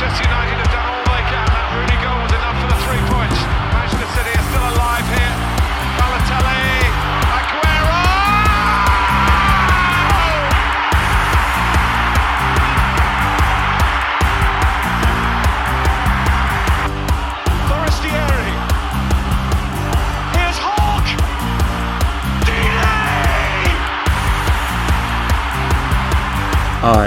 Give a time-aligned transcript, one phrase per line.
[0.00, 0.57] Manchester United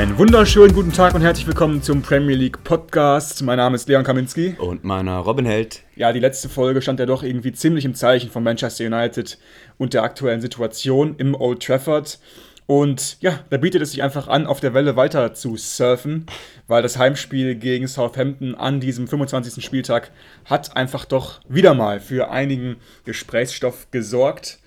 [0.02, 3.44] Einen wunderschönen guten Tag und herzlich willkommen zum Premier League Podcast.
[3.44, 4.56] Mein Name ist Leon Kaminski.
[4.58, 5.84] Und meiner Robin Held.
[5.96, 9.38] Ja, die letzte Folge stand ja doch irgendwie ziemlich im Zeichen von Manchester United
[9.78, 12.18] und der aktuellen Situation im Old Trafford.
[12.66, 16.26] Und ja, da bietet es sich einfach an, auf der Welle weiter zu surfen,
[16.66, 19.64] weil das Heimspiel gegen Southampton an diesem 25.
[19.64, 20.10] Spieltag
[20.46, 24.58] hat einfach doch wieder mal für einigen Gesprächsstoff gesorgt.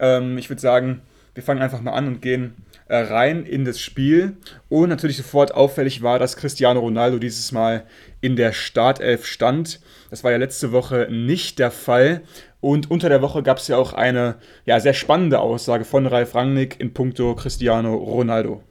[0.00, 1.02] Ähm, ich würde sagen,
[1.34, 2.56] wir fangen einfach mal an und gehen
[2.90, 4.36] rein in das Spiel.
[4.68, 7.84] Und natürlich sofort auffällig war, dass Cristiano Ronaldo dieses Mal
[8.20, 9.80] in der Startelf stand.
[10.10, 12.22] Das war ja letzte Woche nicht der Fall.
[12.60, 16.34] Und unter der Woche gab es ja auch eine ja, sehr spannende Aussage von Ralf
[16.34, 18.62] Rangnick in puncto Cristiano Ronaldo.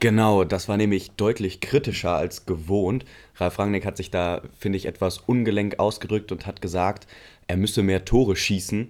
[0.00, 3.04] Genau, das war nämlich deutlich kritischer als gewohnt.
[3.36, 7.06] Ralf Rangnick hat sich da, finde ich, etwas ungelenk ausgedrückt und hat gesagt,
[7.48, 8.88] er müsse mehr Tore schießen.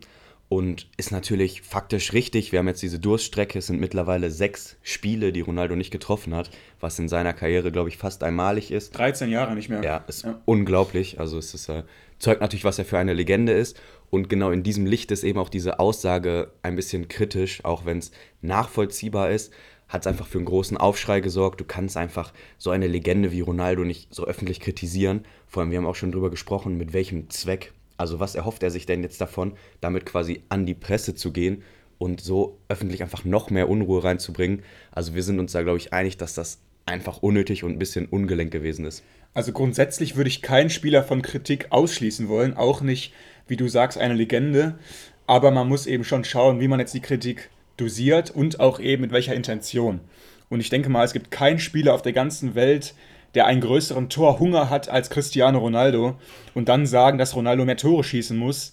[0.52, 2.50] Und ist natürlich faktisch richtig.
[2.50, 3.60] Wir haben jetzt diese Durststrecke.
[3.60, 7.88] Es sind mittlerweile sechs Spiele, die Ronaldo nicht getroffen hat, was in seiner Karriere, glaube
[7.88, 8.98] ich, fast einmalig ist.
[8.98, 9.80] 13 Jahre nicht mehr.
[9.84, 10.40] Ja, ist ja.
[10.46, 11.20] unglaublich.
[11.20, 11.84] Also es ist, äh,
[12.18, 13.80] zeugt natürlich, was er für eine Legende ist.
[14.10, 17.98] Und genau in diesem Licht ist eben auch diese Aussage ein bisschen kritisch, auch wenn
[17.98, 18.10] es
[18.42, 19.52] nachvollziehbar ist
[19.88, 21.60] hat es einfach für einen großen Aufschrei gesorgt.
[21.60, 25.24] Du kannst einfach so eine Legende wie Ronaldo nicht so öffentlich kritisieren.
[25.48, 28.70] Vor allem, wir haben auch schon drüber gesprochen, mit welchem Zweck also was erhofft er
[28.70, 31.62] sich denn jetzt davon, damit quasi an die Presse zu gehen
[31.98, 34.62] und so öffentlich einfach noch mehr Unruhe reinzubringen?
[34.90, 38.06] Also wir sind uns da, glaube ich, einig, dass das einfach unnötig und ein bisschen
[38.06, 39.04] ungelenk gewesen ist.
[39.34, 43.12] Also grundsätzlich würde ich keinen Spieler von Kritik ausschließen wollen, auch nicht,
[43.46, 44.78] wie du sagst, eine Legende.
[45.26, 49.02] Aber man muss eben schon schauen, wie man jetzt die Kritik dosiert und auch eben
[49.02, 50.00] mit welcher Intention.
[50.48, 52.94] Und ich denke mal, es gibt keinen Spieler auf der ganzen Welt,
[53.34, 56.18] der einen größeren Torhunger hat als Cristiano Ronaldo
[56.54, 58.72] und dann sagen, dass Ronaldo mehr Tore schießen muss,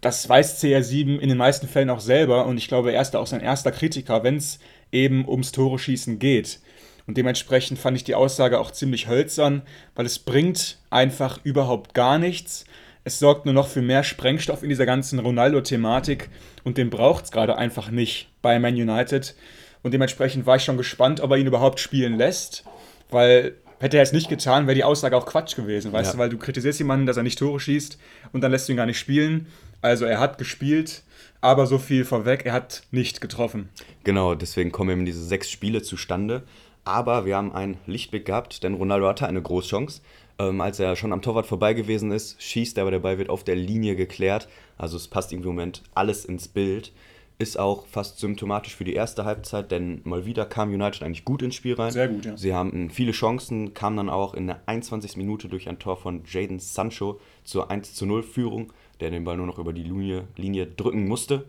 [0.00, 3.26] das weiß CR7 in den meisten Fällen auch selber und ich glaube, er ist auch
[3.26, 4.58] sein erster Kritiker, wenn es
[4.92, 6.60] eben ums Tore schießen geht.
[7.06, 9.62] Und dementsprechend fand ich die Aussage auch ziemlich hölzern,
[9.94, 12.64] weil es bringt einfach überhaupt gar nichts.
[13.04, 16.30] Es sorgt nur noch für mehr Sprengstoff in dieser ganzen Ronaldo-Thematik
[16.64, 19.34] und den braucht es gerade einfach nicht bei Man United.
[19.82, 22.64] Und dementsprechend war ich schon gespannt, ob er ihn überhaupt spielen lässt,
[23.10, 26.12] weil Hätte er es nicht getan, wäre die Aussage auch Quatsch gewesen, weißt ja.
[26.14, 27.98] du, weil du kritisierst jemanden, dass er nicht Tore schießt
[28.32, 29.46] und dann lässt du ihn gar nicht spielen.
[29.82, 31.02] Also er hat gespielt,
[31.42, 33.68] aber so viel vorweg, er hat nicht getroffen.
[34.02, 36.44] Genau, deswegen kommen eben diese sechs Spiele zustande.
[36.86, 40.00] Aber wir haben einen Lichtblick gehabt, denn Ronaldo hatte eine Großchance.
[40.38, 43.28] Ähm, als er schon am Torwart vorbei gewesen ist, schießt er, aber der Ball wird
[43.28, 44.48] auf der Linie geklärt.
[44.78, 46.90] Also es passt im Moment alles ins Bild
[47.38, 51.42] ist auch fast symptomatisch für die erste Halbzeit, denn mal wieder kam United eigentlich gut
[51.42, 51.90] ins Spiel rein.
[51.90, 52.36] Sehr gut, ja.
[52.36, 55.16] Sie haben viele Chancen, kamen dann auch in der 21.
[55.16, 59.36] Minute durch ein Tor von Jaden Sancho zur 1 zu 0 Führung, der den Ball
[59.36, 61.46] nur noch über die Linie, Linie drücken musste.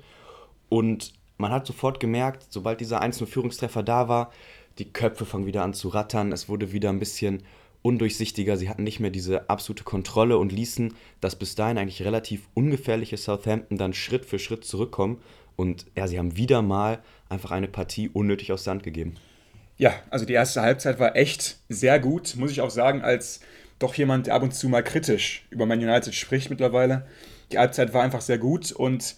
[0.69, 4.31] Und man hat sofort gemerkt, sobald dieser 1-0 Führungstreffer da war,
[4.79, 7.43] die Köpfe fangen wieder an zu rattern, es wurde wieder ein bisschen
[7.81, 12.49] undurchsichtiger, sie hatten nicht mehr diese absolute Kontrolle und ließen das bis dahin eigentlich relativ
[12.55, 15.21] ungefährliche Southampton dann Schritt für Schritt zurückkommen
[15.55, 16.99] und ja, sie haben wieder mal
[17.29, 19.15] einfach eine Partie unnötig aus Hand gegeben.
[19.77, 23.41] Ja, also die erste Halbzeit war echt sehr gut, muss ich auch sagen, als
[23.77, 27.05] doch jemand, der ab und zu mal kritisch über Man United spricht mittlerweile.
[27.51, 29.15] Die Halbzeit war einfach sehr gut und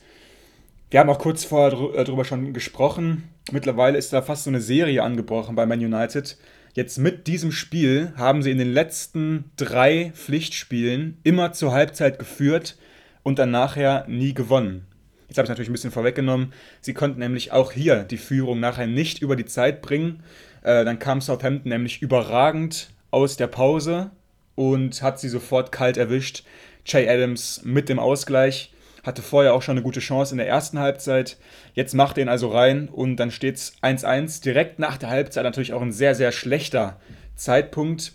[0.89, 3.29] wir haben auch kurz vorher äh, darüber schon gesprochen.
[3.51, 6.37] Mittlerweile ist da fast so eine Serie angebrochen bei Man United.
[6.73, 12.77] Jetzt mit diesem Spiel haben sie in den letzten drei Pflichtspielen immer zur Halbzeit geführt
[13.23, 14.86] und dann nachher nie gewonnen.
[15.27, 16.53] Jetzt habe ich natürlich ein bisschen vorweggenommen.
[16.81, 20.23] Sie konnten nämlich auch hier die Führung nachher nicht über die Zeit bringen.
[20.63, 24.11] Äh, dann kam Southampton nämlich überragend aus der Pause
[24.55, 26.43] und hat sie sofort kalt erwischt.
[26.85, 30.79] Jay Adams mit dem Ausgleich hatte vorher auch schon eine gute Chance in der ersten
[30.79, 31.37] Halbzeit.
[31.73, 34.43] Jetzt macht er ihn also rein und dann steht es 1-1.
[34.43, 36.99] Direkt nach der Halbzeit natürlich auch ein sehr, sehr schlechter
[37.35, 38.13] Zeitpunkt.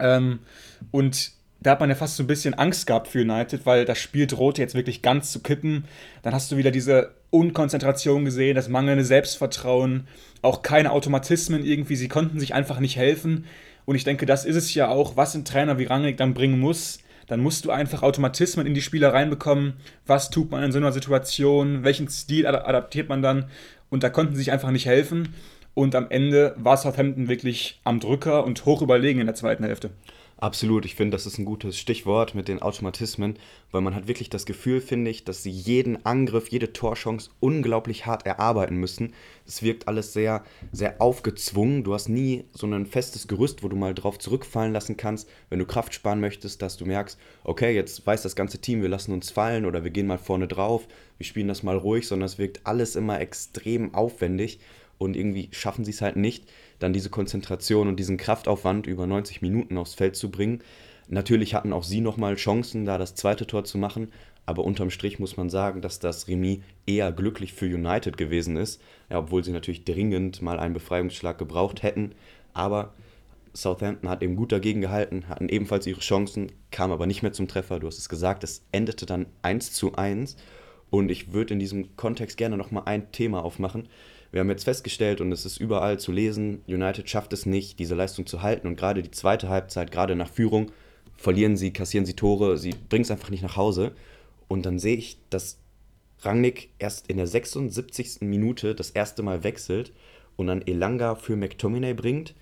[0.00, 0.40] Ähm,
[0.90, 3.98] und da hat man ja fast so ein bisschen Angst gehabt für United, weil das
[3.98, 5.84] Spiel drohte jetzt wirklich ganz zu kippen.
[6.22, 10.06] Dann hast du wieder diese Unkonzentration gesehen, das mangelnde Selbstvertrauen,
[10.40, 11.96] auch keine Automatismen irgendwie.
[11.96, 13.46] Sie konnten sich einfach nicht helfen.
[13.86, 16.60] Und ich denke, das ist es ja auch, was ein Trainer wie Rangnick dann bringen
[16.60, 17.00] muss.
[17.26, 19.74] Dann musst du einfach Automatismen in die Spieler reinbekommen.
[20.06, 21.84] Was tut man in so einer Situation?
[21.84, 23.46] Welchen Stil adaptiert man dann?
[23.90, 25.34] Und da konnten sie sich einfach nicht helfen.
[25.78, 29.90] Und am Ende war Southampton wirklich am Drücker und hoch überlegen in der zweiten Hälfte.
[30.36, 33.38] Absolut, ich finde, das ist ein gutes Stichwort mit den Automatismen,
[33.70, 38.06] weil man hat wirklich das Gefühl, finde ich, dass sie jeden Angriff, jede Torchance unglaublich
[38.06, 39.14] hart erarbeiten müssen.
[39.46, 40.42] Es wirkt alles sehr,
[40.72, 41.84] sehr aufgezwungen.
[41.84, 45.60] Du hast nie so ein festes Gerüst, wo du mal drauf zurückfallen lassen kannst, wenn
[45.60, 49.12] du Kraft sparen möchtest, dass du merkst, okay, jetzt weiß das ganze Team, wir lassen
[49.12, 50.88] uns fallen oder wir gehen mal vorne drauf,
[51.18, 54.58] wir spielen das mal ruhig, sondern es wirkt alles immer extrem aufwendig
[54.98, 56.44] und irgendwie schaffen sie es halt nicht,
[56.78, 60.60] dann diese Konzentration und diesen Kraftaufwand über 90 Minuten aufs Feld zu bringen.
[61.08, 64.12] Natürlich hatten auch sie nochmal Chancen, da das zweite Tor zu machen,
[64.44, 68.80] aber unterm Strich muss man sagen, dass das Remis eher glücklich für United gewesen ist,
[69.10, 72.12] ja, obwohl sie natürlich dringend mal einen Befreiungsschlag gebraucht hätten.
[72.54, 72.94] Aber
[73.52, 77.46] Southampton hat eben gut dagegen gehalten, hatten ebenfalls ihre Chancen, kam aber nicht mehr zum
[77.46, 77.78] Treffer.
[77.78, 80.36] Du hast es gesagt, es endete dann 1 zu 1.
[80.90, 83.88] Und ich würde in diesem Kontext gerne nochmal ein Thema aufmachen,
[84.30, 87.94] wir haben jetzt festgestellt, und es ist überall zu lesen, United schafft es nicht, diese
[87.94, 88.66] Leistung zu halten.
[88.66, 90.70] Und gerade die zweite Halbzeit, gerade nach Führung,
[91.16, 93.92] verlieren sie, kassieren sie Tore, sie bringen es einfach nicht nach Hause.
[94.46, 95.58] Und dann sehe ich, dass
[96.20, 98.22] Rangnick erst in der 76.
[98.22, 99.92] Minute das erste Mal wechselt
[100.36, 102.34] und dann Elanga für McTominay bringt.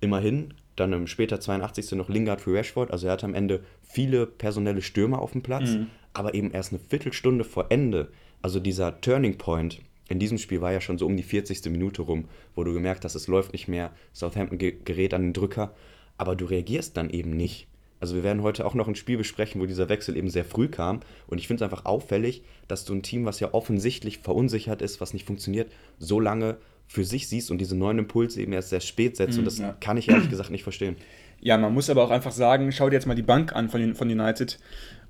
[0.00, 1.92] Immerhin, dann im später 82.
[1.92, 2.90] noch Lingard für Rashford.
[2.90, 5.86] Also er hat am Ende viele personelle Stürmer auf dem Platz, mhm.
[6.12, 8.10] aber eben erst eine Viertelstunde vor Ende.
[8.42, 11.64] Also dieser Turning Point, in diesem Spiel war ja schon so um die 40.
[11.70, 15.74] Minute rum, wo du gemerkt hast, es läuft nicht mehr, Southampton gerät an den Drücker,
[16.18, 17.66] aber du reagierst dann eben nicht.
[18.00, 20.68] Also wir werden heute auch noch ein Spiel besprechen, wo dieser Wechsel eben sehr früh
[20.68, 21.00] kam.
[21.26, 25.00] Und ich finde es einfach auffällig, dass du ein Team, was ja offensichtlich verunsichert ist,
[25.00, 28.80] was nicht funktioniert, so lange für sich siehst und diese neuen Impulse eben erst sehr
[28.80, 29.36] spät setzt.
[29.36, 29.74] Mm, und das ja.
[29.80, 30.96] kann ich ehrlich gesagt nicht verstehen.
[31.40, 33.94] Ja, man muss aber auch einfach sagen, schau dir jetzt mal die Bank an von,
[33.94, 34.58] von United.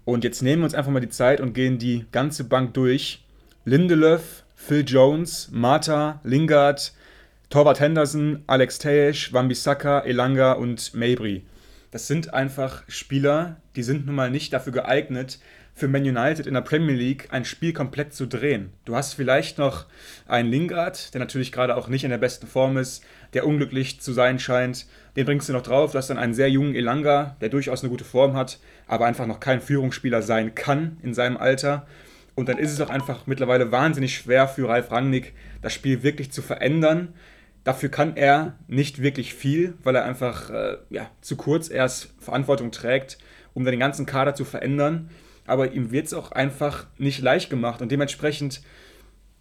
[0.05, 3.25] Und jetzt nehmen wir uns einfach mal die Zeit und gehen die ganze Bank durch.
[3.65, 6.93] Lindelöf, Phil Jones, Mata, Lingard,
[7.51, 11.45] Torwart Henderson, Alex Tejesch, Wambisaka, Elanga und Mabry.
[11.91, 15.39] Das sind einfach Spieler, die sind nun mal nicht dafür geeignet,
[15.75, 18.73] für Man United in der Premier League ein Spiel komplett zu drehen.
[18.85, 19.87] Du hast vielleicht noch
[20.27, 24.13] einen Lingard, der natürlich gerade auch nicht in der besten Form ist, der unglücklich zu
[24.13, 24.87] sein scheint.
[25.17, 25.93] Den bringst du noch drauf.
[25.93, 29.27] Du hast dann einen sehr jungen Elanga, der durchaus eine gute Form hat, aber einfach
[29.27, 31.87] noch kein Führungsspieler sein kann in seinem Alter.
[32.35, 36.33] Und dann ist es auch einfach mittlerweile wahnsinnig schwer für Ralf Rangnick, das Spiel wirklich
[36.33, 37.15] zu verändern.
[37.63, 42.73] Dafür kann er nicht wirklich viel, weil er einfach äh, ja, zu kurz erst Verantwortung
[42.73, 43.19] trägt,
[43.55, 45.11] um dann den ganzen Kader zu verändern.
[45.47, 47.81] Aber ihm wird es auch einfach nicht leicht gemacht.
[47.81, 48.63] Und dementsprechend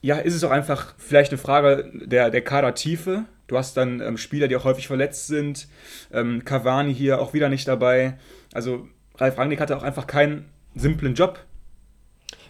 [0.01, 3.24] ja, ist es auch einfach vielleicht eine Frage der, der Kadertiefe.
[3.48, 5.68] Du hast dann ähm, Spieler, die auch häufig verletzt sind.
[6.12, 8.18] Ähm, Cavani hier auch wieder nicht dabei.
[8.54, 8.88] Also
[9.18, 11.40] Ralf Rangnick hatte auch einfach keinen simplen Job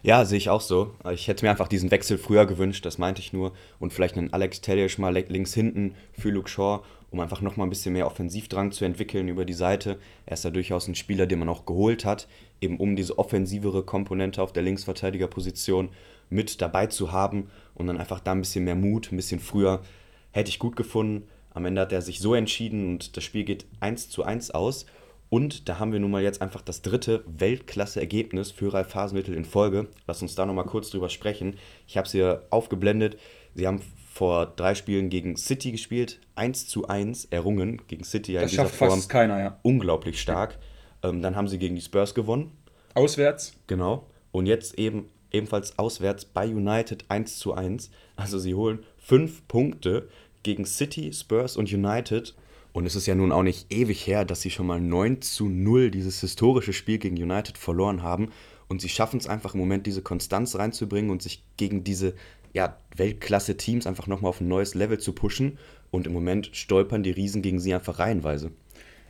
[0.04, 0.92] ja, sehe ich auch so.
[1.14, 3.54] Ich hätte mir einfach diesen Wechsel früher gewünscht, das meinte ich nur.
[3.80, 7.70] Und vielleicht einen Alex Tellisch mal links hinten für Luke Shaw, um einfach nochmal ein
[7.70, 9.98] bisschen mehr Offensivdrang zu entwickeln über die Seite.
[10.26, 12.28] Er ist ja durchaus ein Spieler, den man auch geholt hat,
[12.60, 15.90] eben um diese offensivere Komponente auf der Linksverteidigerposition
[16.30, 19.82] mit dabei zu haben und dann einfach da ein bisschen mehr Mut, ein bisschen früher
[20.32, 21.28] hätte ich gut gefunden.
[21.54, 24.86] Am Ende hat er sich so entschieden und das Spiel geht 1 zu 1 aus.
[25.34, 29.46] Und da haben wir nun mal jetzt einfach das dritte Weltklasse-Ergebnis für Ralf Hasenmittel in
[29.46, 29.88] Folge.
[30.06, 31.56] Lass uns da nochmal kurz drüber sprechen.
[31.88, 33.18] Ich habe es hier aufgeblendet.
[33.56, 33.82] Sie haben
[34.12, 37.82] vor drei Spielen gegen City gespielt, 1 zu 1 errungen.
[37.88, 39.60] Gegen City ja das in dieser Form keiner, ja.
[39.64, 40.60] unglaublich stark.
[41.02, 42.52] Ähm, dann haben sie gegen die Spurs gewonnen.
[42.94, 43.56] Auswärts.
[43.66, 44.06] Genau.
[44.32, 47.90] Und jetzt eben ebenfalls auswärts bei United 1 zu 1.
[48.16, 50.10] Also sie holen fünf Punkte
[50.44, 52.36] gegen City, Spurs und United
[52.74, 55.48] und es ist ja nun auch nicht ewig her, dass sie schon mal 9 zu
[55.48, 58.32] 0 dieses historische Spiel gegen United verloren haben.
[58.68, 62.16] Und sie schaffen es einfach im Moment, diese Konstanz reinzubringen und sich gegen diese
[62.52, 65.60] ja, Weltklasse-Teams einfach nochmal auf ein neues Level zu pushen.
[65.92, 68.52] Und im Moment stolpern die Riesen gegen sie einfach reihenweise.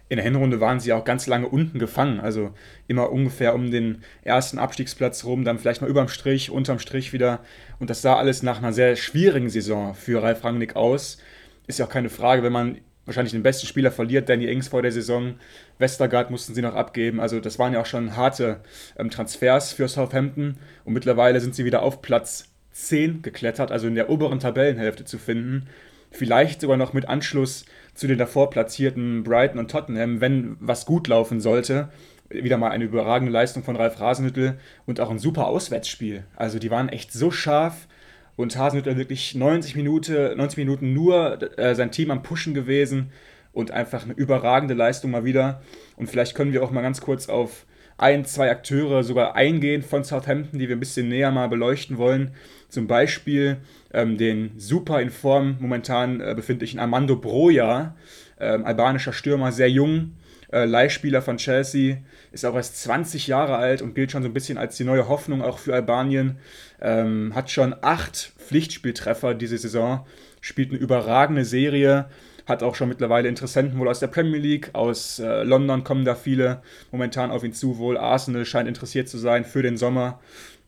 [0.10, 2.54] In der Hinrunde waren sie auch ganz lange unten gefangen, also
[2.88, 7.40] immer ungefähr um den ersten Abstiegsplatz rum, dann vielleicht mal überm Strich, unterm Strich wieder.
[7.80, 11.18] Und das sah alles nach einer sehr schwierigen Saison für Ralf Rangnick aus.
[11.66, 14.82] Ist ja auch keine Frage, wenn man wahrscheinlich den besten Spieler verliert, Danny Ings vor
[14.82, 15.36] der Saison.
[15.78, 17.20] Westergaard mussten sie noch abgeben.
[17.20, 18.62] Also das waren ja auch schon harte
[18.98, 20.58] ähm, Transfers für Southampton.
[20.86, 25.18] Und mittlerweile sind sie wieder auf Platz 10 geklettert, also in der oberen Tabellenhälfte zu
[25.18, 25.68] finden.
[26.12, 31.08] Vielleicht sogar noch mit Anschluss zu den davor platzierten Brighton und Tottenham, wenn was gut
[31.08, 31.90] laufen sollte.
[32.30, 36.24] Wieder mal eine überragende Leistung von Ralf Rasenhüttel und auch ein super Auswärtsspiel.
[36.36, 37.88] Also die waren echt so scharf
[38.36, 43.12] und Hasenhüttl wirklich 90 Minuten, 90 Minuten nur äh, sein Team am Pushen gewesen
[43.52, 45.62] und einfach eine überragende Leistung mal wieder.
[45.96, 47.66] Und vielleicht können wir auch mal ganz kurz auf
[47.98, 52.32] ein, zwei Akteure sogar eingehen von Southampton, die wir ein bisschen näher mal beleuchten wollen.
[52.68, 53.58] Zum Beispiel
[53.94, 57.96] ähm, den super in Form momentan äh, befindlichen Armando Broja,
[58.40, 60.14] ähm, albanischer Stürmer, sehr jung,
[60.54, 61.98] äh, Leihspieler von Chelsea,
[62.32, 65.08] ist auch erst 20 Jahre alt und gilt schon so ein bisschen als die neue
[65.08, 66.38] Hoffnung auch für Albanien.
[66.82, 70.06] Ähm, hat schon acht Pflichtspieltreffer diese Saison,
[70.42, 72.06] spielt eine überragende Serie,
[72.46, 76.14] hat auch schon mittlerweile Interessenten wohl aus der Premier League, aus äh, London kommen da
[76.14, 80.20] viele momentan auf ihn zu, wohl Arsenal scheint interessiert zu sein für den Sommer.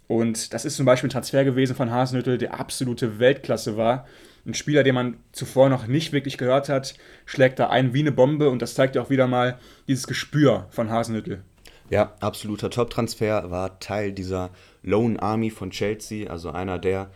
[0.07, 4.07] Und das ist zum Beispiel ein Transfer gewesen von Hasenhüttel, der absolute Weltklasse war.
[4.45, 8.11] Ein Spieler, den man zuvor noch nicht wirklich gehört hat, schlägt da ein wie eine
[8.11, 11.43] Bombe und das zeigt ja auch wieder mal dieses Gespür von Hasenhüttel.
[11.89, 14.51] Ja, absoluter Top-Transfer, war Teil dieser
[14.83, 17.09] Lone Army von Chelsea, also einer der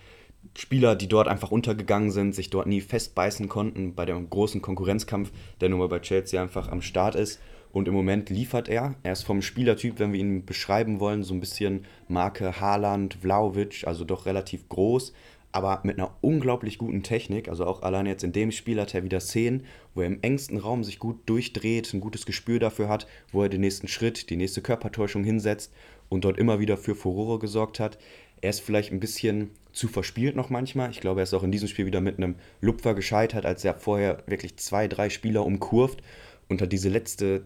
[0.57, 5.31] Spieler, die dort einfach untergegangen sind, sich dort nie festbeißen konnten bei dem großen Konkurrenzkampf,
[5.62, 7.39] der nun mal bei Chelsea einfach am Start ist.
[7.71, 8.95] Und im Moment liefert er.
[9.03, 13.83] Er ist vom Spielertyp, wenn wir ihn beschreiben wollen, so ein bisschen Marke Haaland, Vlaovic,
[13.86, 15.13] also doch relativ groß,
[15.51, 17.50] aber mit einer unglaublich guten Technik.
[17.50, 20.58] Also auch allein jetzt in dem Spiel hat er wieder Szenen, wo er im engsten
[20.58, 24.38] Raum sich gut durchdreht, ein gutes Gespür dafür hat, wo er den nächsten Schritt, die
[24.38, 25.74] nächste Körpertäuschung hinsetzt
[26.08, 27.98] und dort immer wieder für Furore gesorgt hat.
[28.41, 30.91] Er ist vielleicht ein bisschen zu verspielt noch manchmal.
[30.91, 33.75] Ich glaube, er ist auch in diesem Spiel wieder mit einem Lupfer gescheitert, als er
[33.75, 36.01] vorher wirklich zwei, drei Spieler umkurvt
[36.48, 37.44] und hat diese letzte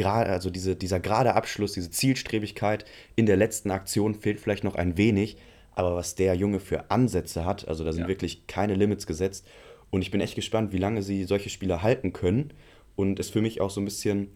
[0.00, 4.96] also diese, dieser gerade Abschluss, diese Zielstrebigkeit in der letzten Aktion fehlt vielleicht noch ein
[4.96, 5.36] wenig.
[5.74, 8.08] Aber was der Junge für Ansätze hat, also da sind ja.
[8.08, 9.46] wirklich keine Limits gesetzt.
[9.90, 12.52] Und ich bin echt gespannt, wie lange sie solche Spieler halten können.
[12.96, 14.28] Und ist für mich auch so ein bisschen,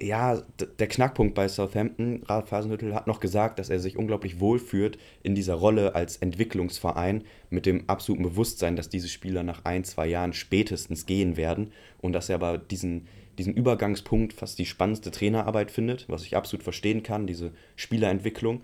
[0.00, 0.42] ja,
[0.78, 2.22] der Knackpunkt bei Southampton.
[2.26, 7.24] Ralf Hasenhüttl hat noch gesagt, dass er sich unglaublich wohlfühlt in dieser Rolle als Entwicklungsverein
[7.50, 12.12] mit dem absoluten Bewusstsein, dass diese Spieler nach ein, zwei Jahren spätestens gehen werden und
[12.12, 13.08] dass er aber diesen,
[13.38, 18.62] diesen Übergangspunkt fast die spannendste Trainerarbeit findet, was ich absolut verstehen kann, diese Spielerentwicklung.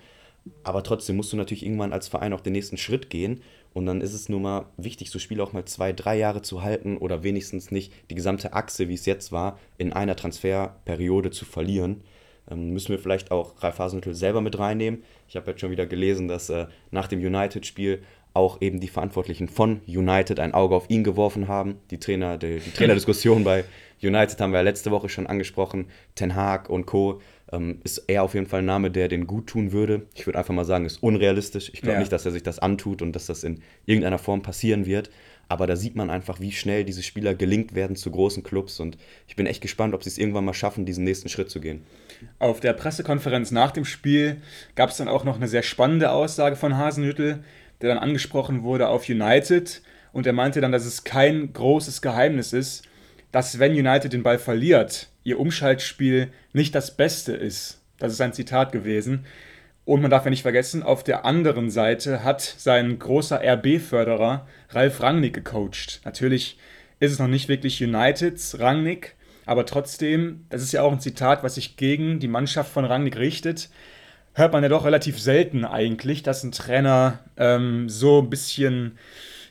[0.63, 3.41] Aber trotzdem musst du natürlich irgendwann als Verein auch den nächsten Schritt gehen.
[3.73, 6.63] Und dann ist es nun mal wichtig, so Spiele auch mal zwei, drei Jahre zu
[6.63, 11.45] halten oder wenigstens nicht die gesamte Achse, wie es jetzt war, in einer Transferperiode zu
[11.45, 12.03] verlieren.
[12.51, 15.03] Ähm, müssen wir vielleicht auch Ralf Hasenhüttl selber mit reinnehmen.
[15.29, 18.03] Ich habe jetzt schon wieder gelesen, dass äh, nach dem United-Spiel
[18.35, 21.77] auch eben die Verantwortlichen von United ein Auge auf ihn geworfen haben.
[21.91, 23.65] Die, Trainer, die, die Trainerdiskussion bei
[24.03, 25.87] United haben wir ja letzte Woche schon angesprochen.
[26.15, 27.21] Ten Hag und Co.
[27.55, 30.07] Ähm, ist er auf jeden Fall ein Name, der den gut tun würde.
[30.15, 31.71] Ich würde einfach mal sagen, ist unrealistisch.
[31.73, 32.01] Ich glaube ja.
[32.01, 35.11] nicht, dass er sich das antut und dass das in irgendeiner Form passieren wird.
[35.47, 38.81] Aber da sieht man einfach, wie schnell diese Spieler gelingt werden zu großen Clubs.
[38.81, 38.97] Und
[39.29, 41.83] ich bin echt gespannt, ob sie es irgendwann mal schaffen, diesen nächsten Schritt zu gehen.
[42.39, 44.39] Auf der Pressekonferenz nach dem Spiel
[44.75, 47.45] gab es dann auch noch eine sehr spannende Aussage von Hasenhüttel
[47.81, 49.83] der dann angesprochen wurde auf United.
[50.13, 52.85] Und er meinte dann, dass es kein großes Geheimnis ist,
[53.33, 57.83] dass wenn United den Ball verliert, ihr Umschaltspiel nicht das Beste ist.
[57.99, 59.27] Das ist ein Zitat gewesen.
[59.85, 65.03] Und man darf ja nicht vergessen, auf der anderen Seite hat sein großer RB-Förderer Ralf
[65.03, 66.01] Rangnick gecoacht.
[66.05, 66.59] Natürlich
[67.01, 69.15] ist es noch nicht wirklich Uniteds Rangnick,
[69.45, 73.17] aber trotzdem, das ist ja auch ein Zitat, was sich gegen die Mannschaft von Rangnick
[73.17, 73.69] richtet
[74.35, 78.99] hört man ja doch relativ selten eigentlich, dass ein Trainer ähm, so ein bisschen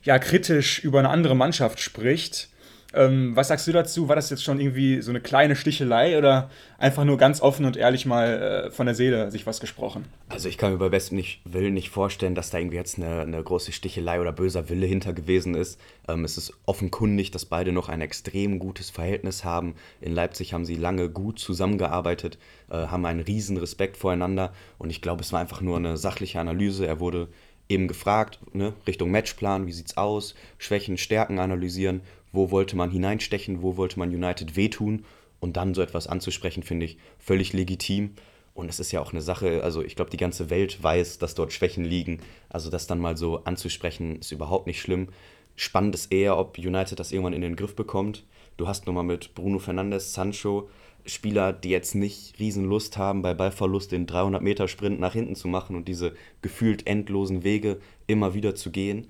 [0.04, 2.50] ja, kritisch über eine andere Mannschaft spricht.
[2.94, 4.08] Ähm, was sagst du dazu?
[4.08, 7.76] War das jetzt schon irgendwie so eine kleine Stichelei oder einfach nur ganz offen und
[7.76, 10.06] ehrlich mal äh, von der Seele sich was gesprochen?
[10.30, 13.22] Also ich kann mir bei bestem nicht, Willen nicht vorstellen, dass da irgendwie jetzt eine,
[13.22, 15.80] eine große Stichelei oder böser Wille hinter gewesen ist.
[16.08, 19.74] Ähm, es ist offenkundig, dass beide noch ein extrem gutes Verhältnis haben.
[20.00, 22.38] In Leipzig haben sie lange gut zusammengearbeitet,
[22.70, 26.40] äh, haben einen riesen Respekt voreinander und ich glaube, es war einfach nur eine sachliche
[26.40, 26.86] Analyse.
[26.86, 27.28] Er wurde
[27.70, 32.02] eben gefragt, ne, Richtung Matchplan, wie sieht's aus, Schwächen, Stärken analysieren
[32.34, 35.06] wo wollte man hineinstechen, wo wollte man United wehtun
[35.40, 38.16] und dann so etwas anzusprechen, finde ich völlig legitim.
[38.54, 41.36] Und es ist ja auch eine Sache, also ich glaube, die ganze Welt weiß, dass
[41.36, 42.20] dort Schwächen liegen.
[42.50, 45.08] Also das dann mal so anzusprechen, ist überhaupt nicht schlimm.
[45.56, 48.26] Spannend ist eher, ob United das irgendwann in den Griff bekommt.
[48.58, 50.70] Du hast nochmal mit Bruno Fernandes, Sancho,
[51.06, 55.76] Spieler, die jetzt nicht riesen Lust haben, bei Ballverlust den 300-Meter-Sprint nach hinten zu machen
[55.76, 59.08] und diese gefühlt endlosen Wege immer wieder zu gehen.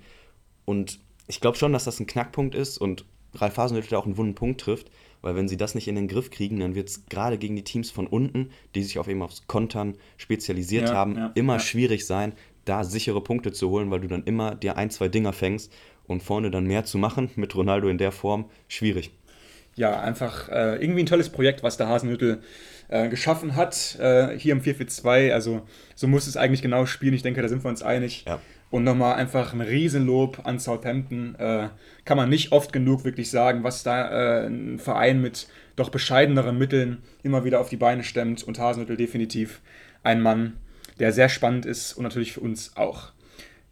[0.64, 3.04] Und ich glaube schon, dass das ein Knackpunkt ist und
[3.36, 4.90] Ralf Hasenhüttl auch einen wunden Punkt trifft,
[5.22, 7.64] weil wenn sie das nicht in den Griff kriegen, dann wird es gerade gegen die
[7.64, 11.60] Teams von unten, die sich auf eben aufs Kontern spezialisiert ja, haben, ja, immer ja.
[11.60, 15.32] schwierig sein, da sichere Punkte zu holen, weil du dann immer dir ein, zwei Dinger
[15.32, 15.72] fängst
[16.06, 19.12] und vorne dann mehr zu machen mit Ronaldo in der Form, schwierig.
[19.76, 22.40] Ja, einfach äh, irgendwie ein tolles Projekt, was der Hasenhüttel
[22.88, 25.32] äh, geschaffen hat, äh, hier im 442.
[25.32, 25.62] Also
[25.94, 27.14] so muss es eigentlich genau spielen.
[27.14, 28.24] Ich denke, da sind wir uns einig.
[28.26, 28.40] Ja.
[28.74, 31.36] Und nochmal einfach ein Riesenlob an Southampton.
[31.36, 31.68] Äh,
[32.04, 34.10] kann man nicht oft genug wirklich sagen, was da
[34.42, 38.42] äh, ein Verein mit doch bescheideneren Mitteln immer wieder auf die Beine stemmt.
[38.42, 39.60] Und Hasenhüttl definitiv
[40.02, 40.54] ein Mann,
[40.98, 43.12] der sehr spannend ist und natürlich für uns auch.